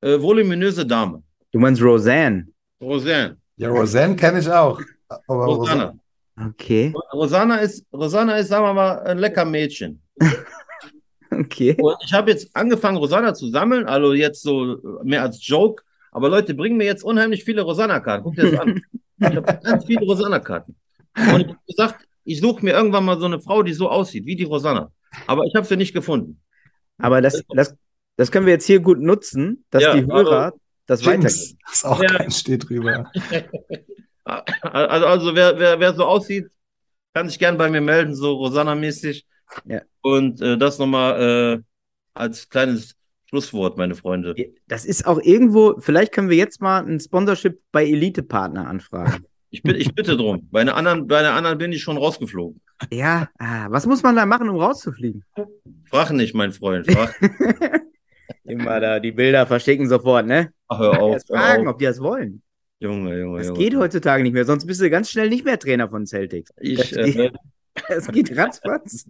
[0.00, 1.22] äh, voluminöse Dame.
[1.52, 2.48] Du meinst Roseanne.
[2.80, 3.36] Rosanne.
[3.56, 4.80] Ja, Roseanne kenne ich auch.
[5.08, 5.94] Aber Rosanna.
[6.36, 10.02] Okay, Rosanna ist, Rosanna ist, sagen wir mal, ein lecker Mädchen.
[11.30, 11.76] okay.
[11.80, 15.84] Und ich habe jetzt angefangen, Rosanna zu sammeln, also jetzt so mehr als Joke.
[16.14, 18.24] Aber Leute, bringen mir jetzt unheimlich viele Rosanna-Karten.
[18.24, 18.80] Guckt dir das an.
[19.18, 20.74] Ich habe ganz viele Rosanna-Karten.
[21.16, 24.24] Und ich habe gesagt, ich suche mir irgendwann mal so eine Frau, die so aussieht,
[24.24, 24.90] wie die Rosanna.
[25.26, 26.40] Aber ich habe sie nicht gefunden.
[26.98, 27.76] Aber das, das,
[28.16, 30.52] das können wir jetzt hier gut nutzen, dass Ja, die Hörer
[30.86, 31.58] das Jinx, weitergeben.
[31.66, 32.08] das ist auch Ja.
[32.16, 33.10] kein steht drüber.
[34.24, 36.48] Also, also wer, wer, wer so aussieht,
[37.12, 39.26] kann sich gern bei mir melden, so Rosanna-mäßig.
[39.66, 39.82] Ja.
[40.00, 41.62] Und äh, das nochmal äh,
[42.14, 42.96] als kleines
[43.34, 44.34] Schlusswort, meine Freunde.
[44.68, 49.24] Das ist auch irgendwo, vielleicht können wir jetzt mal ein Sponsorship bei Elite-Partner anfragen.
[49.50, 50.48] Ich, bitte, ich bitte drum.
[50.50, 52.60] Bei einer anderen, bei einer anderen bin ich schon rausgeflogen.
[52.92, 55.22] Ja, ah, was muss man da machen, um rauszufliegen?
[55.84, 56.90] Frag nicht, mein Freund.
[56.90, 57.14] Frag.
[58.42, 60.52] Immer da, die Bilder verstecken sofort, ne?
[60.66, 61.12] Ach, hör auf.
[61.12, 61.74] Erst fragen, auf.
[61.74, 62.42] ob die das wollen.
[62.80, 63.58] Junge, Junge, Das Junge.
[63.60, 66.50] geht heutzutage nicht mehr, sonst bist du ganz schnell nicht mehr Trainer von Celtics.
[66.58, 67.34] Ich, Das äh, geht,
[67.88, 69.08] das geht ratzfatz.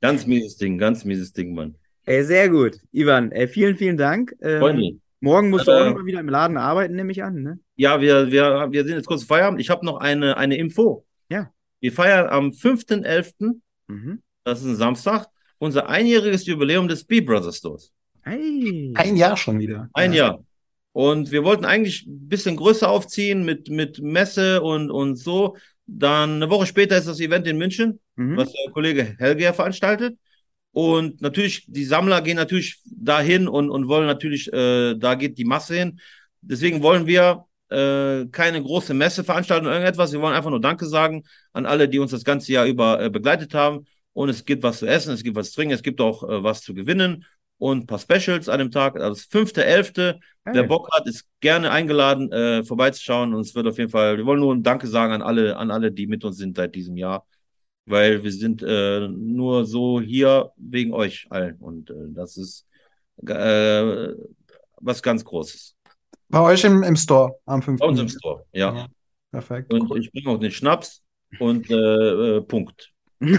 [0.00, 1.74] ganz mieses Ding, ganz mieses Ding, Mann.
[2.06, 2.78] Ey, sehr gut.
[2.92, 4.34] Ivan, ey, vielen, vielen Dank.
[4.40, 7.22] Ähm, Freunde, Morgen musst du auch Äh, noch mal wieder im Laden arbeiten, nehme ich
[7.24, 7.58] an, ne?
[7.74, 9.60] Ja, wir, wir, wir sind jetzt kurz vor Feierabend.
[9.60, 11.04] Ich habe noch eine, eine Info.
[11.28, 11.50] Ja.
[11.80, 14.20] Wir feiern am 5.11., Mhm.
[14.44, 15.26] das ist ein Samstag,
[15.58, 17.92] unser einjähriges Jubiläum des B Brothers Stores.
[18.22, 18.92] Hey.
[18.96, 19.88] Ein Jahr schon wieder.
[19.92, 20.26] Ein Ja.
[20.26, 20.44] Jahr.
[20.92, 25.56] Und wir wollten eigentlich ein bisschen größer aufziehen mit, mit Messe und, und so.
[25.86, 28.36] Dann eine Woche später ist das Event in München, Mhm.
[28.36, 30.18] was der Kollege Helge veranstaltet.
[30.76, 35.46] Und natürlich, die Sammler gehen natürlich dahin und, und wollen natürlich, äh, da geht die
[35.46, 36.00] Masse hin.
[36.42, 40.12] Deswegen wollen wir äh, keine große Messe veranstalten oder irgendetwas.
[40.12, 41.24] Wir wollen einfach nur Danke sagen
[41.54, 43.86] an alle, die uns das ganze Jahr über äh, begleitet haben.
[44.12, 46.42] Und es gibt was zu essen, es gibt was zu trinken, es gibt auch äh,
[46.42, 47.24] was zu gewinnen
[47.56, 48.96] und ein paar Specials an dem Tag.
[48.96, 50.20] Also das fünfte, elfte.
[50.44, 50.64] Wer.
[50.64, 53.32] Bock hat, ist gerne eingeladen, äh, vorbeizuschauen.
[53.32, 55.70] Und es wird auf jeden Fall, wir wollen nur ein Danke sagen an alle, an
[55.70, 57.24] alle, die mit uns sind seit diesem Jahr.
[57.86, 61.56] Weil wir sind äh, nur so hier wegen euch allen.
[61.56, 62.66] Und äh, das ist
[63.26, 64.08] äh,
[64.80, 65.76] was ganz Großes.
[66.28, 67.80] Bei euch im, im Store am 5.
[67.80, 68.74] Bei uns im Store, ja.
[68.74, 68.86] Ja.
[69.30, 69.72] Perfekt.
[69.72, 71.02] Und ich bringe auch den Schnaps
[71.38, 72.92] und äh, äh, Punkt.
[73.20, 73.38] Und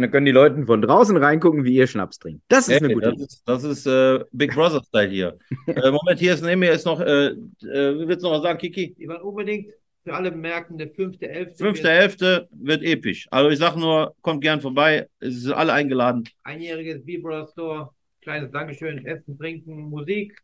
[0.00, 2.42] dann können die Leute von draußen reingucken, wie ihr Schnaps trinkt.
[2.48, 3.24] Das ist Ey, eine gute das Idee.
[3.24, 5.36] ist, das ist äh, Big Brother Style hier.
[5.66, 8.58] äh, Moment, hier ist neben mir ist noch, äh, äh, willst du noch was sagen,
[8.58, 8.94] Kiki?
[8.94, 9.72] Die waren unbedingt
[10.06, 11.64] für alle merken, der fünfte, elfte.
[11.64, 13.26] Fünfte Hälfte wird episch.
[13.32, 15.08] Also ich sag nur, kommt gern vorbei.
[15.18, 16.22] Es sind alle eingeladen.
[16.44, 17.90] Einjähriges B-Brother Store.
[18.20, 19.04] Kleines Dankeschön.
[19.04, 20.38] Essen, Trinken, Musik.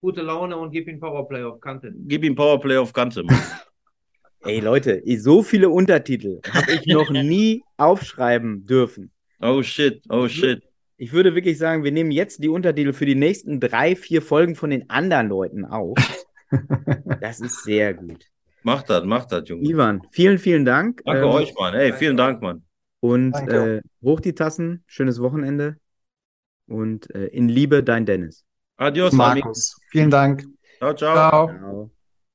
[0.00, 1.92] Gute Laune und gib ihm Powerplay auf Kante.
[2.06, 3.24] Gib ihm Powerplay auf Kante.
[4.42, 9.10] Ey, Leute, so viele Untertitel habe ich noch nie aufschreiben dürfen.
[9.40, 10.62] Oh shit, oh shit.
[10.96, 14.54] Ich würde wirklich sagen, wir nehmen jetzt die Untertitel für die nächsten drei, vier Folgen
[14.54, 15.98] von den anderen Leuten auf.
[17.20, 18.24] Das ist sehr gut.
[18.68, 19.66] Mach das, mach das, Junge.
[19.66, 21.00] Ivan, vielen, vielen Dank.
[21.06, 21.72] Danke Ähm, euch, Mann.
[21.72, 22.62] Ey, vielen Dank, Mann.
[23.00, 25.78] Und äh, hoch die Tassen, schönes Wochenende.
[26.66, 28.44] Und äh, in Liebe, dein Dennis.
[28.76, 29.14] Adios.
[29.14, 30.44] Markus, vielen Dank.
[30.76, 31.14] Ciao, ciao.
[31.14, 31.46] Ciao.
[31.48, 31.90] Ciao.